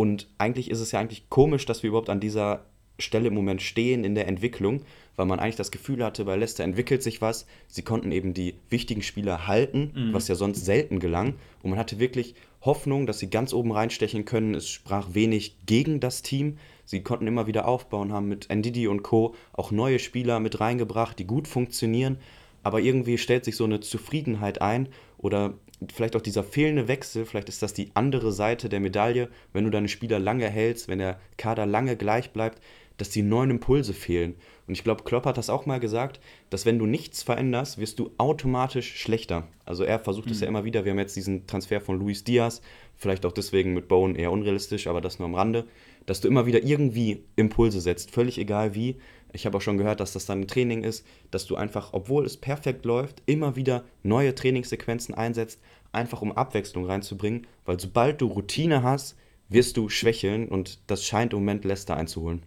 [0.00, 2.64] Und eigentlich ist es ja eigentlich komisch, dass wir überhaupt an dieser
[2.98, 4.80] Stelle im Moment stehen in der Entwicklung,
[5.14, 7.44] weil man eigentlich das Gefühl hatte, bei Leicester entwickelt sich was.
[7.68, 10.14] Sie konnten eben die wichtigen Spieler halten, mhm.
[10.14, 11.34] was ja sonst selten gelang.
[11.62, 14.54] Und man hatte wirklich Hoffnung, dass sie ganz oben reinstechen können.
[14.54, 16.56] Es sprach wenig gegen das Team.
[16.86, 19.34] Sie konnten immer wieder aufbauen, haben mit Ndidi und Co.
[19.52, 22.16] auch neue Spieler mit reingebracht, die gut funktionieren.
[22.62, 24.88] Aber irgendwie stellt sich so eine Zufriedenheit ein
[25.18, 25.58] oder
[25.92, 29.70] vielleicht auch dieser fehlende Wechsel, vielleicht ist das die andere Seite der Medaille, wenn du
[29.70, 32.60] deine Spieler lange hältst, wenn der Kader lange gleich bleibt,
[33.00, 34.34] dass die neuen Impulse fehlen.
[34.66, 36.20] Und ich glaube, Klopp hat das auch mal gesagt,
[36.50, 39.48] dass wenn du nichts veränderst, wirst du automatisch schlechter.
[39.64, 40.42] Also er versucht es mhm.
[40.42, 40.84] ja immer wieder.
[40.84, 42.60] Wir haben jetzt diesen Transfer von Luis Diaz,
[42.96, 45.66] vielleicht auch deswegen mit Bowen eher unrealistisch, aber das nur am Rande,
[46.04, 48.96] dass du immer wieder irgendwie Impulse setzt, völlig egal wie.
[49.32, 52.26] Ich habe auch schon gehört, dass das dann ein Training ist, dass du einfach, obwohl
[52.26, 55.60] es perfekt läuft, immer wieder neue Trainingssequenzen einsetzt,
[55.92, 59.16] einfach um Abwechslung reinzubringen, weil sobald du Routine hast,
[59.48, 62.42] wirst du schwächeln und das scheint im Moment Leicester einzuholen.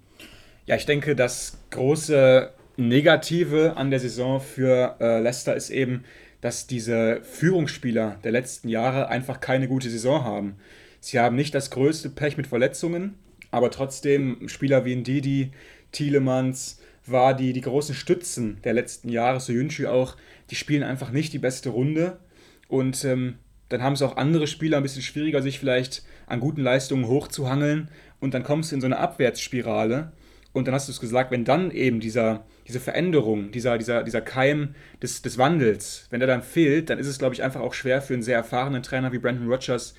[0.65, 6.05] Ja, ich denke, das große Negative an der Saison für äh, Leicester ist eben,
[6.41, 10.55] dass diese Führungsspieler der letzten Jahre einfach keine gute Saison haben.
[10.99, 13.15] Sie haben nicht das größte Pech mit Verletzungen,
[13.51, 15.51] aber trotzdem Spieler wie Ndidi,
[15.93, 20.15] Thielemanns, Wadi, die großen Stützen der letzten Jahre, so Jünschi auch,
[20.49, 22.19] die spielen einfach nicht die beste Runde.
[22.67, 23.35] Und ähm,
[23.69, 27.89] dann haben es auch andere Spieler ein bisschen schwieriger, sich vielleicht an guten Leistungen hochzuhangeln.
[28.19, 30.11] Und dann kommst du in so eine Abwärtsspirale.
[30.53, 34.21] Und dann hast du es gesagt, wenn dann eben dieser, diese Veränderung, dieser, dieser, dieser
[34.21, 37.73] Keim des, des Wandels, wenn der dann fehlt, dann ist es, glaube ich, einfach auch
[37.73, 39.95] schwer für einen sehr erfahrenen Trainer wie Brandon Rogers,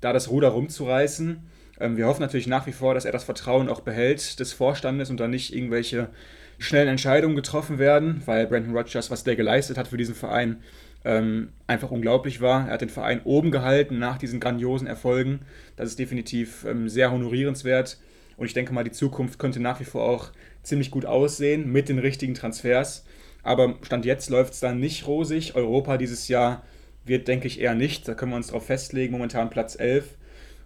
[0.00, 1.40] da das Ruder rumzureißen.
[1.80, 5.10] Ähm, wir hoffen natürlich nach wie vor, dass er das Vertrauen auch behält des Vorstandes
[5.10, 6.08] und dann nicht irgendwelche
[6.58, 10.62] schnellen Entscheidungen getroffen werden, weil Brandon Rogers, was der geleistet hat für diesen Verein,
[11.04, 12.66] ähm, einfach unglaublich war.
[12.66, 15.40] Er hat den Verein oben gehalten nach diesen grandiosen Erfolgen.
[15.76, 17.98] Das ist definitiv ähm, sehr honorierenswert.
[18.36, 20.30] Und ich denke mal, die Zukunft könnte nach wie vor auch
[20.62, 23.04] ziemlich gut aussehen mit den richtigen Transfers.
[23.42, 25.54] Aber Stand jetzt läuft es dann nicht rosig.
[25.54, 26.64] Europa dieses Jahr
[27.04, 28.08] wird, denke ich, eher nicht.
[28.08, 29.12] Da können wir uns darauf festlegen.
[29.12, 30.16] Momentan Platz 11.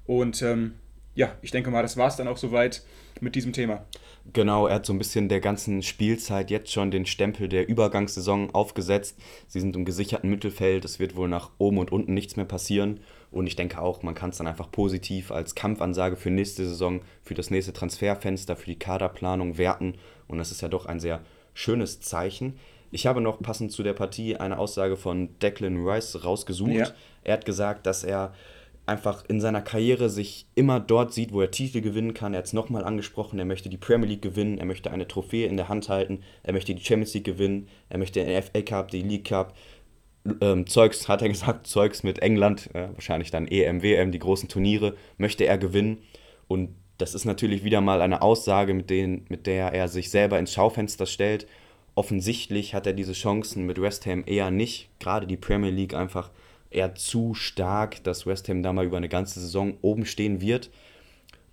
[0.06, 0.72] Und ähm,
[1.14, 2.82] ja, ich denke mal, das war es dann auch soweit
[3.20, 3.84] mit diesem Thema.
[4.32, 8.50] Genau, er hat so ein bisschen der ganzen Spielzeit jetzt schon den Stempel der Übergangssaison
[8.54, 9.18] aufgesetzt.
[9.48, 13.00] Sie sind im gesicherten Mittelfeld, es wird wohl nach oben und unten nichts mehr passieren.
[13.30, 17.00] Und ich denke auch, man kann es dann einfach positiv als Kampfansage für nächste Saison,
[17.22, 19.94] für das nächste Transferfenster, für die Kaderplanung werten.
[20.28, 21.20] Und das ist ja doch ein sehr
[21.54, 22.58] schönes Zeichen.
[22.90, 26.70] Ich habe noch passend zu der Partie eine Aussage von Declan Rice rausgesucht.
[26.70, 26.88] Ja.
[27.22, 28.34] Er hat gesagt, dass er
[28.90, 32.34] einfach in seiner Karriere sich immer dort sieht, wo er Titel gewinnen kann.
[32.34, 35.46] Er hat es nochmal angesprochen, er möchte die Premier League gewinnen, er möchte eine Trophäe
[35.46, 38.90] in der Hand halten, er möchte die Champions League gewinnen, er möchte den FA Cup,
[38.90, 39.54] die League Cup,
[40.40, 44.48] ähm, Zeugs, hat er gesagt, Zeugs mit England, äh, wahrscheinlich dann EM, WM, die großen
[44.48, 45.98] Turniere, möchte er gewinnen.
[46.48, 50.38] Und das ist natürlich wieder mal eine Aussage, mit, denen, mit der er sich selber
[50.38, 51.46] ins Schaufenster stellt.
[51.94, 56.30] Offensichtlich hat er diese Chancen mit West Ham eher nicht, gerade die Premier League einfach
[56.70, 60.70] eher zu stark, dass West Ham da mal über eine ganze Saison oben stehen wird.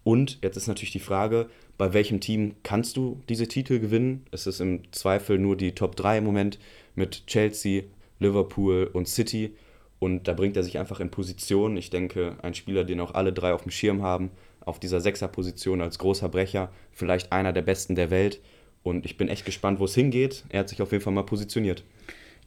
[0.03, 4.25] Und jetzt ist natürlich die Frage, bei welchem Team kannst du diese Titel gewinnen?
[4.31, 6.59] Es ist im Zweifel nur die Top 3 im Moment
[6.95, 7.83] mit Chelsea,
[8.19, 9.55] Liverpool und City.
[9.99, 11.77] Und da bringt er sich einfach in Position.
[11.77, 15.81] Ich denke, ein Spieler, den auch alle drei auf dem Schirm haben, auf dieser Sechserposition
[15.81, 18.39] als großer Brecher, vielleicht einer der besten der Welt.
[18.83, 20.45] Und ich bin echt gespannt, wo es hingeht.
[20.49, 21.83] Er hat sich auf jeden Fall mal positioniert.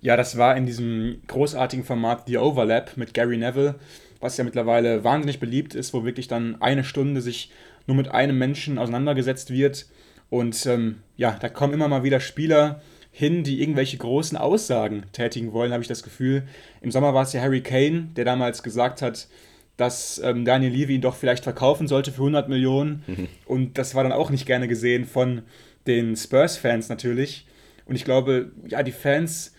[0.01, 3.75] Ja, das war in diesem großartigen Format The Overlap mit Gary Neville,
[4.21, 7.51] was ja mittlerweile wahnsinnig beliebt ist, wo wirklich dann eine Stunde sich
[7.87, 9.87] nur mit einem Menschen auseinandergesetzt wird.
[10.31, 12.81] Und ähm, ja, da kommen immer mal wieder Spieler
[13.13, 16.45] hin, die irgendwelche großen Aussagen tätigen wollen, habe ich das Gefühl.
[16.81, 19.29] Im Sommer war es ja Harry Kane, der damals gesagt hat,
[19.77, 23.03] dass ähm, Daniel Levy ihn doch vielleicht verkaufen sollte für 100 Millionen.
[23.07, 23.29] Mhm.
[23.47, 25.43] Und das war dann auch nicht gerne gesehen von
[25.87, 27.47] den Spurs-Fans natürlich.
[27.87, 29.55] Und ich glaube, ja, die Fans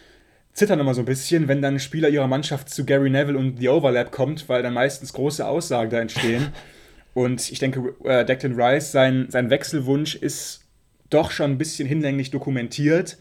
[0.54, 3.60] zittern immer so ein bisschen, wenn dann ein Spieler ihrer Mannschaft zu Gary Neville und
[3.60, 6.50] The Overlap kommt, weil dann meistens große Aussagen da entstehen.
[7.14, 10.66] und ich denke, äh, Declan Rice, sein, sein Wechselwunsch ist
[11.10, 13.18] doch schon ein bisschen hinlänglich dokumentiert.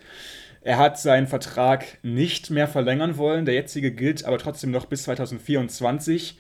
[0.63, 3.47] Er hat seinen Vertrag nicht mehr verlängern wollen.
[3.47, 6.39] Der jetzige gilt aber trotzdem noch bis 2024.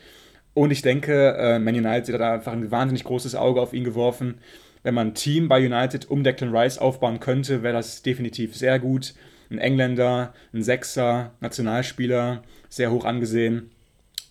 [0.52, 4.38] Und ich denke, äh, Man United hat einfach ein wahnsinnig großes Auge auf ihn geworfen.
[4.82, 8.78] Wenn man ein Team bei United um Declan Rice aufbauen könnte, wäre das definitiv sehr
[8.78, 9.14] gut
[9.50, 13.70] ein Engländer, ein Sechser, Nationalspieler, sehr hoch angesehen.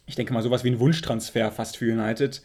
[0.06, 2.42] Ich denke mal, sowas wie ein Wunschtransfer fast für United.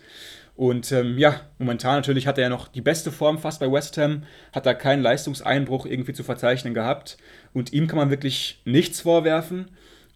[0.56, 3.98] Und ähm, ja, momentan natürlich hat er ja noch die beste Form fast bei West
[3.98, 4.22] Ham,
[4.52, 7.16] hat da keinen Leistungseinbruch irgendwie zu verzeichnen gehabt.
[7.52, 9.70] Und ihm kann man wirklich nichts vorwerfen.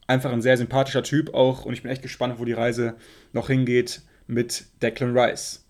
[0.06, 1.64] Einfach ein sehr sympathischer Typ auch.
[1.64, 2.94] Und ich bin echt gespannt, wo die Reise
[3.32, 5.64] noch hingeht mit Declan Rice.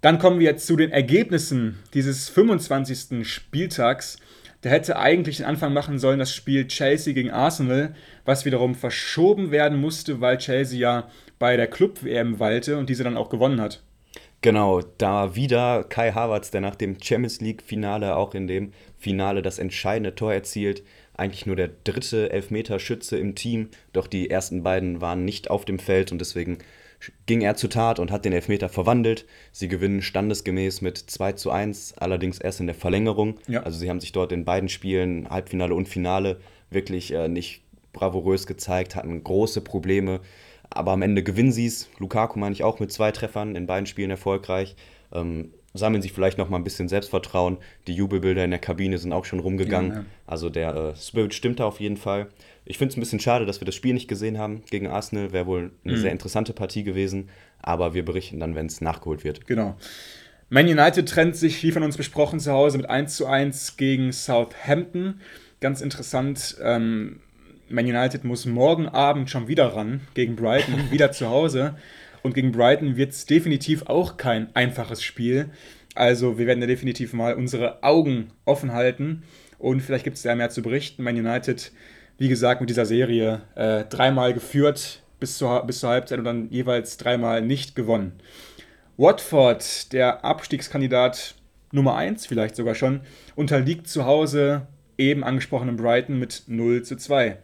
[0.00, 3.26] Dann kommen wir jetzt zu den Ergebnissen dieses 25.
[3.26, 4.18] Spieltags.
[4.64, 7.94] Der hätte eigentlich den Anfang machen sollen, das Spiel Chelsea gegen Arsenal,
[8.24, 11.08] was wiederum verschoben werden musste, weil Chelsea ja
[11.38, 13.82] bei der Club-WM weilte und diese dann auch gewonnen hat.
[14.40, 19.58] Genau, da wieder Kai Havertz, der nach dem Champions League-Finale auch in dem Finale das
[19.58, 20.82] entscheidende Tor erzielt.
[21.14, 25.78] Eigentlich nur der dritte Elfmeterschütze im Team, doch die ersten beiden waren nicht auf dem
[25.78, 26.58] Feld und deswegen
[27.26, 29.26] ging er zur Tat und hat den Elfmeter verwandelt.
[29.50, 33.38] Sie gewinnen standesgemäß mit 2 zu 1, allerdings erst in der Verlängerung.
[33.48, 33.62] Ja.
[33.62, 36.40] Also sie haben sich dort in beiden Spielen, Halbfinale und Finale,
[36.70, 40.20] wirklich äh, nicht bravourös gezeigt, hatten große Probleme.
[40.70, 41.88] Aber am Ende gewinnen sie es.
[41.98, 44.76] Lukaku meine ich auch mit zwei Treffern in beiden Spielen erfolgreich.
[45.12, 47.58] Ähm, sammeln sich vielleicht noch mal ein bisschen Selbstvertrauen.
[47.86, 49.90] Die Jubelbilder in der Kabine sind auch schon rumgegangen.
[49.90, 50.04] Ja, ja.
[50.26, 52.28] Also der äh, Spirit stimmt da auf jeden Fall.
[52.64, 55.32] Ich finde es ein bisschen schade, dass wir das Spiel nicht gesehen haben gegen Arsenal.
[55.32, 56.00] Wäre wohl eine mhm.
[56.00, 57.28] sehr interessante Partie gewesen.
[57.60, 59.46] Aber wir berichten dann, wenn es nachgeholt wird.
[59.46, 59.76] Genau.
[60.48, 64.12] Man United trennt sich, wie von uns besprochen, zu Hause mit 1 zu 1 gegen
[64.12, 65.20] Southampton.
[65.60, 66.56] Ganz interessant.
[66.62, 67.20] Ähm,
[67.70, 71.76] Man United muss morgen Abend schon wieder ran gegen Brighton, wieder zu Hause.
[72.22, 75.50] Und gegen Brighton wird es definitiv auch kein einfaches Spiel.
[75.94, 79.24] Also wir werden da definitiv mal unsere Augen offen halten.
[79.58, 81.02] Und vielleicht gibt es da mehr zu berichten.
[81.02, 81.72] Man United
[82.22, 86.50] wie gesagt, mit dieser Serie äh, dreimal geführt bis zur, bis zur Halbzeit und dann
[86.50, 88.12] jeweils dreimal nicht gewonnen.
[88.96, 91.34] Watford, der Abstiegskandidat,
[91.72, 93.00] Nummer 1 vielleicht sogar schon,
[93.34, 94.68] unterliegt zu Hause
[94.98, 97.38] eben angesprochenem Brighton mit 0 zu 2.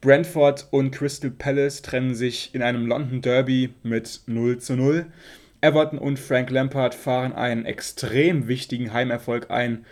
[0.00, 5.06] Brentford und Crystal Palace trennen sich in einem London Derby mit 0 zu 0.
[5.60, 9.84] Everton und Frank Lampard fahren einen extrem wichtigen Heimerfolg ein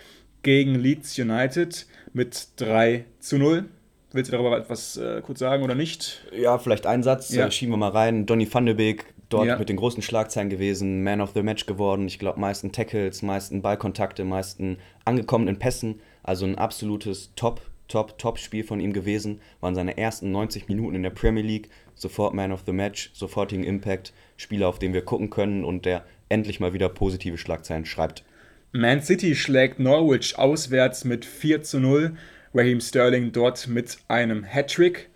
[0.43, 3.65] gegen Leeds United mit 3 zu 0.
[4.13, 6.25] Willst du darüber etwas äh, kurz sagen oder nicht?
[6.33, 7.49] Ja, vielleicht ein Satz, ja.
[7.49, 8.27] äh, schieben wir mal rein.
[8.27, 9.59] Donny van de Beek, dort ja.
[9.59, 12.07] mit den großen Schlagzeilen gewesen, Man of the Match geworden.
[12.07, 16.01] Ich glaube, meisten Tackles, meisten Ballkontakte, meisten angekommenen Pässen.
[16.23, 19.41] Also ein absolutes Top, Top, Top-Spiel von ihm gewesen.
[19.61, 21.69] Waren seine ersten 90 Minuten in der Premier League.
[21.95, 24.13] Sofort Man of the Match, sofortigen Impact.
[24.37, 28.25] Spieler, auf den wir gucken können und der endlich mal wieder positive Schlagzeilen schreibt.
[28.73, 32.17] Man City schlägt Norwich auswärts mit 4 zu 0.
[32.55, 35.09] Raheem Sterling dort mit einem Hattrick.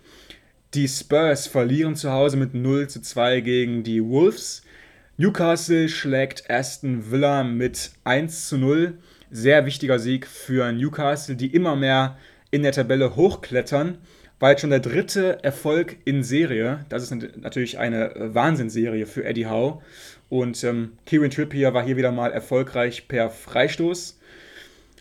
[0.73, 4.63] Die Spurs verlieren zu Hause mit 0 zu 2 gegen die Wolves.
[5.17, 8.97] Newcastle schlägt Aston Villa mit 1 zu 0.
[9.29, 12.17] Sehr wichtiger Sieg für Newcastle, die immer mehr
[12.51, 13.97] in der Tabelle hochklettern.
[14.39, 16.85] War jetzt schon der dritte Erfolg in Serie.
[16.89, 19.81] Das ist natürlich eine Wahnsinnsserie für Eddie Howe.
[20.29, 24.17] Und ähm, Kieran Trippier war hier wieder mal erfolgreich per Freistoß.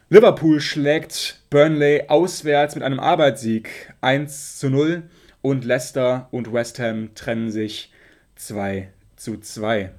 [0.09, 5.05] Liverpool schlägt Burnley auswärts mit einem Arbeitssieg 1 zu 0
[5.41, 7.93] und Leicester und West Ham trennen sich
[8.35, 9.93] 2 zu 2.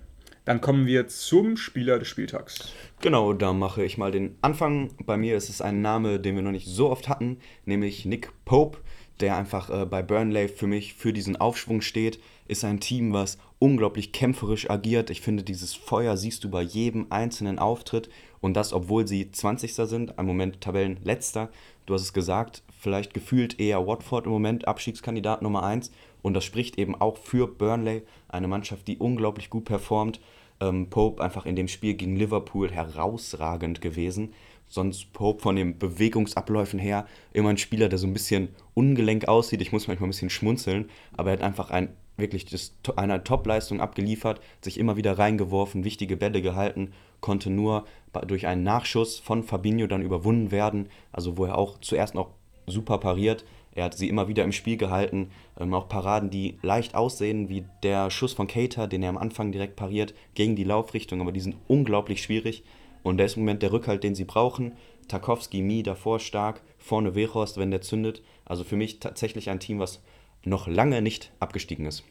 [0.46, 2.70] Dann kommen wir zum Spieler des Spieltags.
[3.02, 4.90] Genau, da mache ich mal den Anfang.
[5.06, 8.32] Bei mir ist es ein Name, den wir noch nicht so oft hatten, nämlich Nick
[8.44, 8.80] Pope,
[9.20, 12.20] der einfach äh, bei Burnley für mich für diesen Aufschwung steht.
[12.48, 15.12] Ist ein Team, was unglaublich kämpferisch agiert.
[15.12, 19.76] Ich finde, dieses Feuer siehst du bei jedem einzelnen Auftritt und das, obwohl sie 20.
[19.76, 21.50] sind, im Moment Tabellenletzter.
[21.86, 25.92] Du hast es gesagt, vielleicht gefühlt eher Watford im Moment Abstiegskandidat Nummer 1.
[26.22, 30.20] Und das spricht eben auch für Burnley, eine Mannschaft, die unglaublich gut performt.
[30.60, 34.34] Ähm, Pope einfach in dem Spiel gegen Liverpool herausragend gewesen.
[34.68, 39.62] Sonst Pope von den Bewegungsabläufen her immer ein Spieler, der so ein bisschen ungelenk aussieht.
[39.62, 43.82] Ich muss manchmal ein bisschen schmunzeln, aber er hat einfach ein, wirklich das, eine Top-Leistung
[43.82, 47.86] abgeliefert, sich immer wieder reingeworfen, wichtige Bälle gehalten, konnte nur
[48.28, 50.88] durch einen Nachschuss von Fabinho dann überwunden werden.
[51.12, 52.30] Also wo er auch zuerst noch
[52.66, 53.44] super pariert.
[53.74, 55.32] Er hat sie immer wieder im Spiel gehalten.
[55.60, 59.52] Ähm, auch Paraden, die leicht aussehen, wie der Schuss von Cater, den er am Anfang
[59.52, 62.64] direkt pariert, gegen die Laufrichtung, aber die sind unglaublich schwierig.
[63.04, 64.74] Und der ist im Moment der Rückhalt, den sie brauchen.
[65.08, 68.22] Tarkowski, Mi davor stark, vorne Wehorst, wenn der zündet.
[68.46, 70.02] Also für mich tatsächlich ein Team, was
[70.44, 72.04] noch lange nicht abgestiegen ist.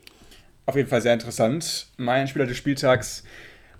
[0.66, 1.88] Auf jeden Fall sehr interessant.
[1.96, 3.24] Mein Spieler des Spieltags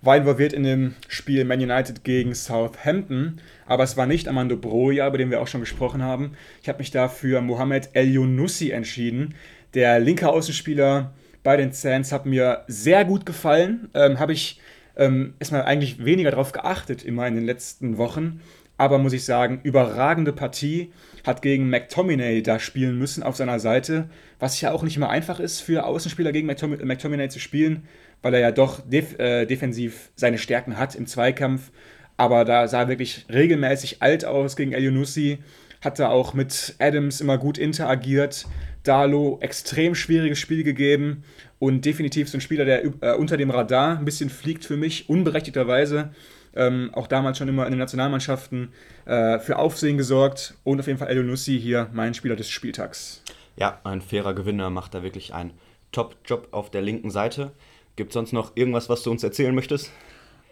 [0.03, 5.07] war involviert in dem Spiel Man United gegen Southampton, aber es war nicht Amando Broja,
[5.07, 6.33] über den wir auch schon gesprochen haben.
[6.63, 9.35] Ich habe mich da für Mohamed El Younussi entschieden.
[9.75, 13.91] Der linke Außenspieler bei den Sands hat mir sehr gut gefallen.
[13.95, 14.61] Ähm, habe ich
[14.97, 18.41] ähm, erstmal eigentlich weniger darauf geachtet immer in den letzten Wochen.
[18.77, 20.93] Aber muss ich sagen, überragende Partie.
[21.27, 25.39] Hat gegen McTominay da spielen müssen auf seiner Seite, was ja auch nicht immer einfach
[25.39, 27.87] ist für Außenspieler gegen McTominay zu spielen
[28.23, 31.71] weil er ja doch def äh, defensiv seine Stärken hat im Zweikampf.
[32.17, 35.39] Aber da sah er wirklich regelmäßig alt aus gegen Elionussi.
[35.81, 38.47] Hat da auch mit Adams immer gut interagiert.
[38.83, 41.25] Dalo extrem schwieriges Spiel gegeben
[41.59, 45.09] und definitiv so ein Spieler, der äh, unter dem Radar ein bisschen fliegt für mich,
[45.09, 46.11] unberechtigterweise.
[46.55, 48.73] Ähm, auch damals schon immer in den Nationalmannschaften
[49.05, 53.23] äh, für Aufsehen gesorgt und auf jeden Fall Elionussi hier mein Spieler des Spieltags.
[53.57, 55.53] Ja, ein fairer Gewinner macht da wirklich einen
[55.93, 57.53] Top-Job auf der linken Seite.
[57.97, 59.91] Gibt es sonst noch irgendwas, was du uns erzählen möchtest?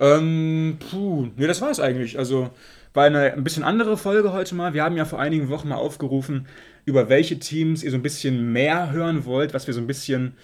[0.01, 2.19] Ähm, puh, nee, das war es eigentlich.
[2.19, 2.51] Also
[2.95, 4.75] war eine ein bisschen andere Folge heute mal.
[4.75, 6.47] Wir haben ja vor einigen Wochen mal aufgerufen,
[6.85, 10.35] über welche Teams ihr so ein bisschen mehr hören wollt, was wir so ein bisschen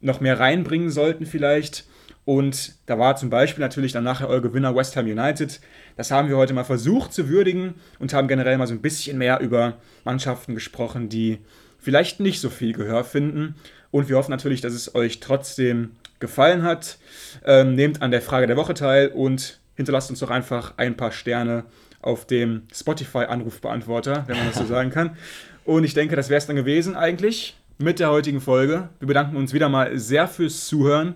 [0.00, 1.84] noch mehr reinbringen sollten vielleicht.
[2.24, 5.60] Und da war zum Beispiel natürlich dann nachher euer Gewinner West Ham United.
[5.96, 9.18] Das haben wir heute mal versucht zu würdigen und haben generell mal so ein bisschen
[9.18, 11.38] mehr über Mannschaften gesprochen, die
[11.78, 13.56] vielleicht nicht so viel Gehör finden.
[13.90, 16.98] Und wir hoffen natürlich, dass es euch trotzdem gefallen hat.
[17.44, 21.12] Ähm, nehmt an der Frage der Woche teil und hinterlasst uns doch einfach ein paar
[21.12, 21.64] Sterne
[22.00, 25.16] auf dem Spotify-Anrufbeantworter, wenn man das so sagen kann.
[25.64, 28.88] Und ich denke, das wäre es dann gewesen eigentlich mit der heutigen Folge.
[29.00, 31.14] Wir bedanken uns wieder mal sehr fürs Zuhören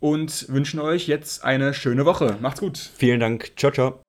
[0.00, 2.36] und wünschen euch jetzt eine schöne Woche.
[2.40, 2.78] Macht's gut.
[2.96, 3.52] Vielen Dank.
[3.56, 4.05] Ciao, ciao.